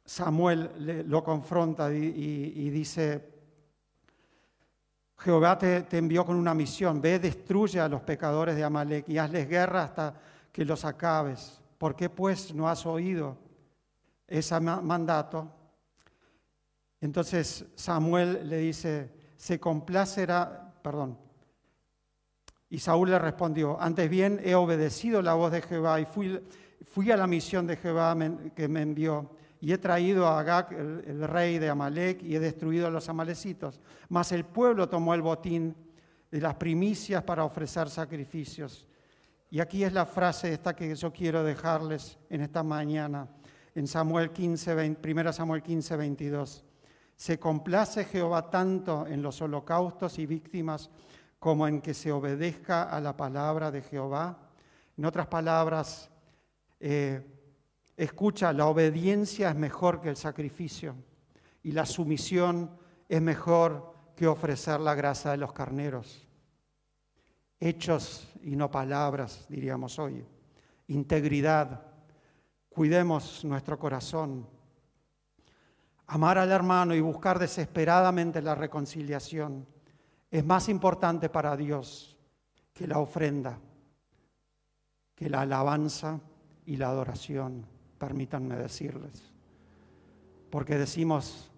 Samuel 0.05 1.05
lo 1.09 1.25
confronta 1.25 1.93
y, 1.93 2.71
dice, 2.71 3.33
Jehová 5.17 5.57
te, 5.57 5.83
te, 5.83 5.97
envió 5.97 6.27
con 6.27 6.37
una 6.37 6.53
misión, 6.53 7.01
ve, 7.01 7.19
destruye 7.19 7.81
a 7.81 7.89
los 7.89 8.03
pecadores 8.03 8.57
de 8.57 8.65
Amalek 8.65 9.09
y 9.09 9.17
hazles 9.17 9.49
guerra 9.49 9.85
hasta 9.85 10.15
que 10.53 10.65
los 10.65 10.85
acabes. 10.85 11.64
¿Por 11.85 11.97
qué 11.97 12.09
pues 12.09 12.55
no 12.55 12.67
has 12.67 12.87
oído 12.87 13.37
ese 14.27 14.59
mandato? 14.59 15.53
Entonces 16.99 17.67
Samuel 17.75 18.49
le 18.49 18.57
dice, 18.57 19.13
se 19.37 19.61
complacerá, 19.61 20.73
perdón. 20.81 21.19
Y 22.71 22.79
Saúl 22.79 23.11
le 23.11 23.19
respondió, 23.19 23.79
antes 23.79 24.09
bien 24.09 24.41
he 24.43 24.55
obedecido 24.55 25.21
la 25.21 25.35
voz 25.35 25.53
de 25.53 25.61
Jehová 25.61 26.01
y 26.01 26.07
fui, 26.07 27.11
a 27.11 27.19
la 27.19 27.27
misión 27.27 27.67
de 27.67 27.77
Jehová 27.77 28.17
que 28.57 28.67
me 28.67 28.81
envió 28.81 29.37
y 29.61 29.71
he 29.71 29.77
traído 29.77 30.27
a 30.27 30.41
Agag, 30.41 30.73
el, 30.73 31.05
el, 31.07 31.29
rey 31.29 31.59
de 31.59 31.69
Amalek, 31.69 32.23
y 32.23 32.35
he 32.35 32.41
destruido 32.41 32.87
a 32.87 32.91
los 32.91 33.11
amalecitos. 33.11 33.83
Mas 34.09 34.33
el 34.33 34.47
pueblo 34.47 34.89
tomó 34.89 35.13
el 35.13 35.21
botín 35.21 35.77
de 36.31 36.41
las 36.41 36.55
primicias 36.55 37.23
para 37.25 37.45
ofrecer 37.45 37.91
sacrificios. 37.91 38.87
Y 39.51 39.61
aquí 39.61 39.85
es 39.85 39.93
la 39.93 40.07
frase 40.07 40.53
esta 40.53 40.75
que 40.75 40.95
yo 40.95 41.13
quiero 41.13 41.45
dejarles 41.45 42.19
en 42.29 42.41
esta 42.41 42.63
mañana, 42.63 43.29
en 43.75 43.87
Samuel 43.87 44.31
15, 44.31 44.97
1 45.03 45.33
Samuel 45.33 45.63
15, 45.63 45.97
22. 45.97 46.65
Se 47.17 47.39
complace 47.39 48.05
Jehová 48.05 48.51
tanto 48.51 49.07
en 49.07 49.23
los 49.23 49.41
holocaustos 49.41 50.19
y 50.19 50.27
víctimas 50.27 50.91
como 51.39 51.69
en 51.69 51.81
que 51.81 51.95
se 51.95 52.11
obedezca 52.11 52.85
a 52.85 53.01
la 53.01 53.17
palabra 53.17 53.71
de 53.71 53.83
Jehová. 53.83 54.39
En 54.97 55.05
otras 55.05 55.27
palabras, 55.27 56.11
eh, 56.81 57.25
escucha, 57.97 58.53
la 58.53 58.67
obediencia 58.67 59.51
es 59.51 59.57
mejor 59.57 60.01
que 60.01 60.09
el 60.09 60.17
sacrificio 60.17 60.97
y 61.63 61.73
la 61.73 61.87
sumisión 61.87 62.71
es 63.09 63.21
mejor 63.21 63.95
que 64.17 64.27
ofrecer 64.27 64.81
la 64.81 64.95
grasa 64.95 65.33
de 65.33 65.37
los 65.39 65.53
carneros. 65.53 66.27
Hechos 67.61 68.29
y 68.43 68.57
no 68.57 68.71
palabras, 68.71 69.47
diríamos 69.49 69.99
hoy. 69.99 70.25
Integridad. 70.89 71.81
Cuidemos 72.69 73.45
nuestro 73.45 73.79
corazón. 73.79 74.47
Amar 76.07 76.39
al 76.39 76.51
hermano 76.51 76.95
y 76.95 77.01
buscar 77.01 77.39
desesperadamente 77.39 78.43
la 78.43 78.55
reconciliación 78.55 79.67
es 80.31 80.45
más 80.45 80.69
importante 80.69 81.29
para 81.29 81.57
Dios 81.57 82.17
que 82.73 82.87
la 82.87 82.99
ofrenda, 82.99 83.59
que 85.15 85.31
la 85.31 85.43
alabanza 85.43 86.21
y 86.67 86.77
la 86.77 86.89
adoración, 86.89 87.65
permítanme 87.99 88.57
decirles. 88.57 89.33
Porque 90.51 90.77
decimos 90.77 91.51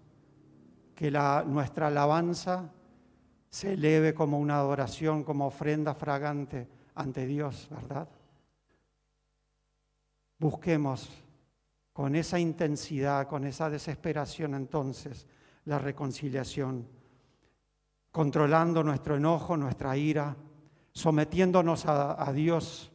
que 0.94 1.10
la, 1.10 1.42
nuestra 1.46 1.88
alabanza 1.88 2.70
se 3.56 3.72
eleve 3.72 4.12
como 4.12 4.38
una 4.38 4.58
adoración, 4.58 5.24
como 5.24 5.46
ofrenda 5.46 5.94
fragante 5.94 6.68
ante 6.94 7.24
Dios, 7.24 7.68
¿verdad? 7.70 8.06
Busquemos 10.38 11.08
con 11.94 12.16
esa 12.16 12.38
intensidad, 12.38 13.26
con 13.26 13.46
esa 13.46 13.70
desesperación 13.70 14.52
entonces 14.52 15.26
la 15.64 15.78
reconciliación, 15.78 16.86
controlando 18.12 18.84
nuestro 18.84 19.16
enojo, 19.16 19.56
nuestra 19.56 19.96
ira, 19.96 20.36
sometiéndonos 20.92 21.86
a, 21.86 22.30
Dios, 22.34 22.92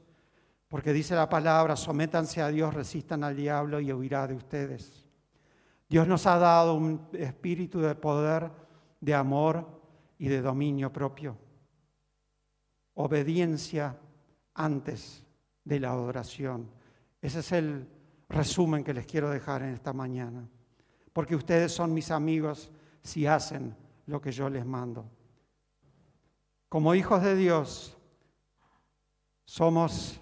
porque 0.67 0.93
dice 0.93 1.15
la 1.15 1.27
palabra, 1.27 1.75
sométanse 1.75 2.39
a 2.39 2.49
Dios, 2.49 2.71
resistan 2.71 3.23
al 3.23 3.35
diablo 3.35 3.79
y 3.79 3.91
huirá 3.91 4.27
de 4.27 4.35
ustedes. 4.35 5.09
Dios 5.89 6.07
nos 6.07 6.27
ha 6.27 6.37
dado 6.37 6.75
un 6.75 7.07
espíritu 7.13 7.79
de 7.79 7.95
poder, 7.95 8.51
de 8.99 9.15
amor, 9.15 9.80
y 10.21 10.27
de 10.27 10.39
dominio 10.39 10.93
propio. 10.93 11.35
Obediencia 12.93 13.97
antes 14.53 15.25
de 15.65 15.79
la 15.79 15.89
adoración. 15.89 16.69
Ese 17.19 17.39
es 17.39 17.51
el 17.53 17.87
resumen 18.29 18.83
que 18.83 18.93
les 18.93 19.07
quiero 19.07 19.31
dejar 19.31 19.63
en 19.63 19.69
esta 19.69 19.93
mañana. 19.93 20.47
Porque 21.11 21.35
ustedes 21.35 21.71
son 21.71 21.91
mis 21.91 22.11
amigos 22.11 22.69
si 23.01 23.25
hacen 23.25 23.75
lo 24.05 24.21
que 24.21 24.31
yo 24.31 24.47
les 24.47 24.63
mando. 24.63 25.09
Como 26.69 26.93
hijos 26.93 27.23
de 27.23 27.35
Dios, 27.35 27.97
somos 29.43 30.21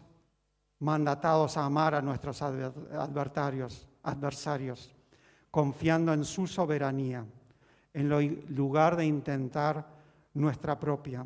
mandatados 0.80 1.58
a 1.58 1.66
amar 1.66 1.94
a 1.94 2.02
nuestros 2.02 2.42
adversarios, 2.42 3.86
confiando 5.52 6.14
en 6.14 6.24
su 6.24 6.48
soberanía 6.48 7.26
en 7.94 8.46
lugar 8.56 8.96
de 8.96 9.06
intentar 9.06 9.88
nuestra 10.34 10.80
propia. 10.80 11.26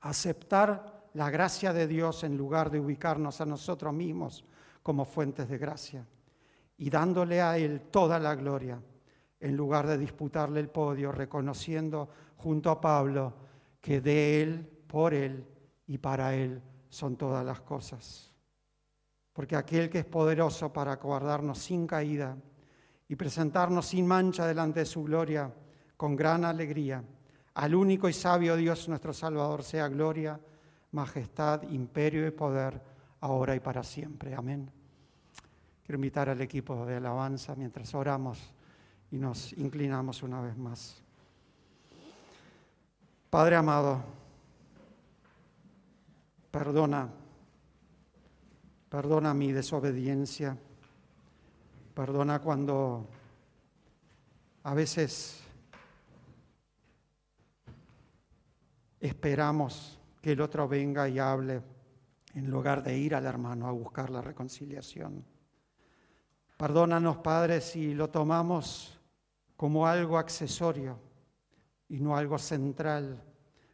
Aceptar 0.00 1.08
la 1.14 1.30
gracia 1.30 1.72
de 1.72 1.86
Dios 1.86 2.24
en 2.24 2.36
lugar 2.36 2.70
de 2.70 2.80
ubicarnos 2.80 3.40
a 3.40 3.46
nosotros 3.46 3.92
mismos 3.92 4.44
como 4.82 5.04
fuentes 5.04 5.48
de 5.48 5.58
gracia. 5.58 6.06
Y 6.76 6.90
dándole 6.90 7.40
a 7.40 7.58
Él 7.58 7.82
toda 7.90 8.18
la 8.18 8.34
gloria, 8.34 8.80
en 9.40 9.56
lugar 9.56 9.86
de 9.86 9.98
disputarle 9.98 10.60
el 10.60 10.68
podio, 10.68 11.12
reconociendo 11.12 12.08
junto 12.36 12.70
a 12.70 12.80
Pablo 12.80 13.34
que 13.80 14.00
de 14.00 14.42
Él, 14.42 14.68
por 14.86 15.14
Él 15.14 15.44
y 15.86 15.98
para 15.98 16.34
Él 16.34 16.62
son 16.88 17.16
todas 17.16 17.44
las 17.44 17.60
cosas. 17.60 18.32
Porque 19.32 19.56
aquel 19.56 19.88
que 19.88 20.00
es 20.00 20.04
poderoso 20.04 20.72
para 20.72 20.96
guardarnos 20.96 21.58
sin 21.58 21.86
caída 21.86 22.36
y 23.08 23.16
presentarnos 23.16 23.86
sin 23.86 24.06
mancha 24.06 24.46
delante 24.46 24.80
de 24.80 24.86
su 24.86 25.04
gloria, 25.04 25.52
con 25.98 26.14
gran 26.14 26.44
alegría. 26.44 27.02
Al 27.54 27.74
único 27.74 28.08
y 28.08 28.12
sabio 28.12 28.56
Dios 28.56 28.88
nuestro 28.88 29.12
Salvador 29.12 29.64
sea 29.64 29.88
gloria, 29.88 30.40
majestad, 30.92 31.64
imperio 31.64 32.24
y 32.26 32.30
poder, 32.30 32.80
ahora 33.20 33.56
y 33.56 33.60
para 33.60 33.82
siempre. 33.82 34.32
Amén. 34.32 34.70
Quiero 35.84 35.96
invitar 35.96 36.28
al 36.30 36.40
equipo 36.40 36.86
de 36.86 36.96
alabanza 36.96 37.56
mientras 37.56 37.92
oramos 37.94 38.38
y 39.10 39.16
nos 39.16 39.52
inclinamos 39.54 40.22
una 40.22 40.40
vez 40.40 40.56
más. 40.56 41.02
Padre 43.28 43.56
amado, 43.56 44.00
perdona, 46.52 47.08
perdona 48.88 49.34
mi 49.34 49.50
desobediencia, 49.50 50.56
perdona 51.92 52.38
cuando 52.38 53.04
a 54.62 54.74
veces 54.74 55.42
esperamos 59.00 59.98
que 60.20 60.32
el 60.32 60.40
otro 60.40 60.68
venga 60.68 61.08
y 61.08 61.18
hable 61.18 61.62
en 62.34 62.50
lugar 62.50 62.82
de 62.82 62.96
ir 62.96 63.14
al 63.14 63.26
hermano 63.26 63.66
a 63.66 63.72
buscar 63.72 64.10
la 64.10 64.20
reconciliación. 64.20 65.24
Perdónanos, 66.56 67.18
Padre, 67.18 67.60
si 67.60 67.94
lo 67.94 68.10
tomamos 68.10 68.98
como 69.56 69.86
algo 69.86 70.18
accesorio 70.18 70.98
y 71.88 72.00
no 72.00 72.16
algo 72.16 72.38
central 72.38 73.22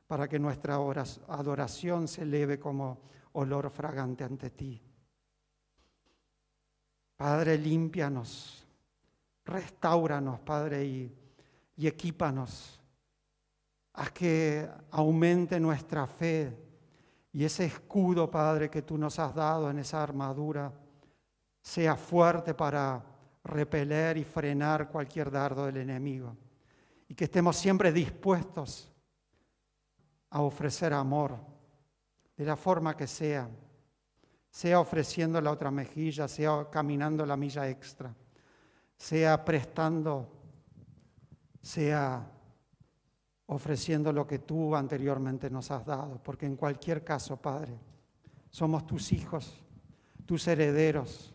para 0.06 0.28
que 0.28 0.38
nuestra 0.38 0.74
adoración 0.74 2.06
se 2.08 2.22
eleve 2.22 2.58
como 2.58 3.00
olor 3.32 3.70
fragante 3.70 4.24
ante 4.24 4.50
ti. 4.50 4.80
Padre, 7.16 7.56
límpianos, 7.58 8.66
restauranos, 9.44 10.40
Padre, 10.40 10.84
y, 10.84 11.18
y 11.76 11.86
equípanos 11.86 12.83
Haz 13.94 14.10
que 14.10 14.68
aumente 14.90 15.58
nuestra 15.60 16.06
fe 16.06 16.64
y 17.32 17.44
ese 17.44 17.64
escudo, 17.64 18.30
Padre, 18.30 18.70
que 18.70 18.82
tú 18.82 18.96
nos 18.96 19.18
has 19.18 19.34
dado 19.34 19.68
en 19.68 19.80
esa 19.80 20.02
armadura, 20.02 20.72
sea 21.60 21.96
fuerte 21.96 22.54
para 22.54 23.04
repeler 23.42 24.16
y 24.16 24.24
frenar 24.24 24.88
cualquier 24.88 25.30
dardo 25.30 25.66
del 25.66 25.78
enemigo. 25.78 26.36
Y 27.08 27.14
que 27.14 27.24
estemos 27.24 27.56
siempre 27.56 27.92
dispuestos 27.92 28.88
a 30.30 30.42
ofrecer 30.42 30.92
amor, 30.92 31.36
de 32.36 32.44
la 32.44 32.56
forma 32.56 32.96
que 32.96 33.06
sea, 33.06 33.48
sea 34.48 34.78
ofreciendo 34.78 35.40
la 35.40 35.50
otra 35.50 35.70
mejilla, 35.70 36.28
sea 36.28 36.68
caminando 36.70 37.26
la 37.26 37.36
milla 37.36 37.68
extra, 37.68 38.14
sea 38.96 39.44
prestando, 39.44 40.28
sea 41.60 42.30
ofreciendo 43.46 44.12
lo 44.12 44.26
que 44.26 44.38
tú 44.38 44.74
anteriormente 44.74 45.50
nos 45.50 45.70
has 45.70 45.84
dado, 45.84 46.20
porque 46.22 46.46
en 46.46 46.56
cualquier 46.56 47.04
caso, 47.04 47.36
Padre, 47.36 47.78
somos 48.50 48.86
tus 48.86 49.12
hijos, 49.12 49.60
tus 50.24 50.46
herederos, 50.48 51.34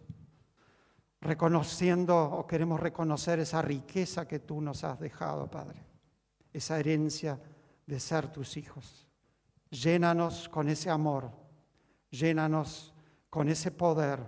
reconociendo 1.21 2.17
o 2.17 2.47
queremos 2.47 2.79
reconocer 2.79 3.39
esa 3.39 3.61
riqueza 3.61 4.27
que 4.27 4.39
tú 4.39 4.61
nos 4.61 4.83
has 4.83 4.99
dejado, 4.99 5.49
Padre, 5.49 5.83
esa 6.51 6.79
herencia 6.79 7.39
de 7.85 7.99
ser 7.99 8.31
tus 8.31 8.57
hijos. 8.57 9.07
Llénanos 9.69 10.49
con 10.49 10.69
ese 10.69 10.89
amor, 10.89 11.29
llénanos 12.09 12.93
con 13.29 13.49
ese 13.49 13.69
poder 13.71 14.19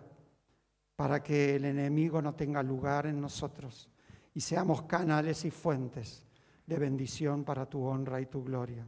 para 0.96 1.24
que 1.24 1.56
el 1.56 1.66
enemigo 1.66 2.22
no 2.22 2.36
tenga 2.36 2.62
lugar 2.62 3.08
en 3.08 3.20
nosotros 3.20 3.90
y 4.36 4.42
seamos 4.42 4.84
canales 4.84 5.46
y 5.46 5.50
fuentes 5.50 6.24
de 6.72 6.80
bendición 6.80 7.44
para 7.44 7.66
tu 7.66 7.84
honra 7.84 8.22
y 8.22 8.28
tu 8.28 8.42
gloria. 8.46 8.88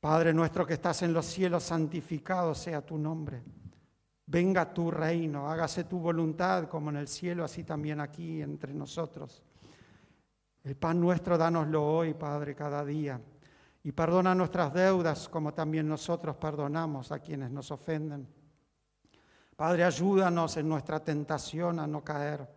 Padre 0.00 0.32
nuestro 0.32 0.66
que 0.66 0.74
estás 0.74 1.02
en 1.02 1.12
los 1.12 1.26
cielos, 1.26 1.62
santificado 1.62 2.54
sea 2.54 2.80
tu 2.80 2.96
nombre. 2.96 3.42
Venga 4.24 4.72
tu 4.72 4.90
reino, 4.90 5.46
hágase 5.46 5.84
tu 5.84 5.98
voluntad 5.98 6.68
como 6.68 6.88
en 6.88 6.96
el 6.96 7.06
cielo, 7.06 7.44
así 7.44 7.64
también 7.64 8.00
aquí 8.00 8.40
entre 8.40 8.72
nosotros. 8.72 9.42
El 10.62 10.74
pan 10.74 10.98
nuestro, 10.98 11.36
dánoslo 11.36 11.84
hoy, 11.86 12.14
Padre, 12.14 12.54
cada 12.54 12.82
día. 12.82 13.20
Y 13.82 13.92
perdona 13.92 14.34
nuestras 14.34 14.72
deudas 14.72 15.28
como 15.28 15.52
también 15.52 15.86
nosotros 15.86 16.36
perdonamos 16.36 17.12
a 17.12 17.18
quienes 17.18 17.50
nos 17.50 17.70
ofenden. 17.70 18.26
Padre, 19.54 19.84
ayúdanos 19.84 20.56
en 20.56 20.66
nuestra 20.66 21.04
tentación 21.04 21.78
a 21.78 21.86
no 21.86 22.02
caer 22.02 22.48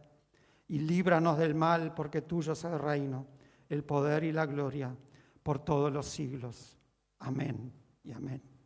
y 0.67 0.79
líbranos 0.79 1.37
del 1.37 1.55
mal, 1.55 1.93
porque 1.93 2.21
tuyo 2.21 2.53
es 2.53 2.63
el 2.63 2.79
reino, 2.79 3.25
el 3.69 3.83
poder 3.83 4.23
y 4.23 4.31
la 4.31 4.45
gloria 4.45 4.95
por 5.43 5.59
todos 5.59 5.91
los 5.91 6.05
siglos. 6.05 6.77
Amén 7.19 7.71
y 8.03 8.11
amén. 8.11 8.56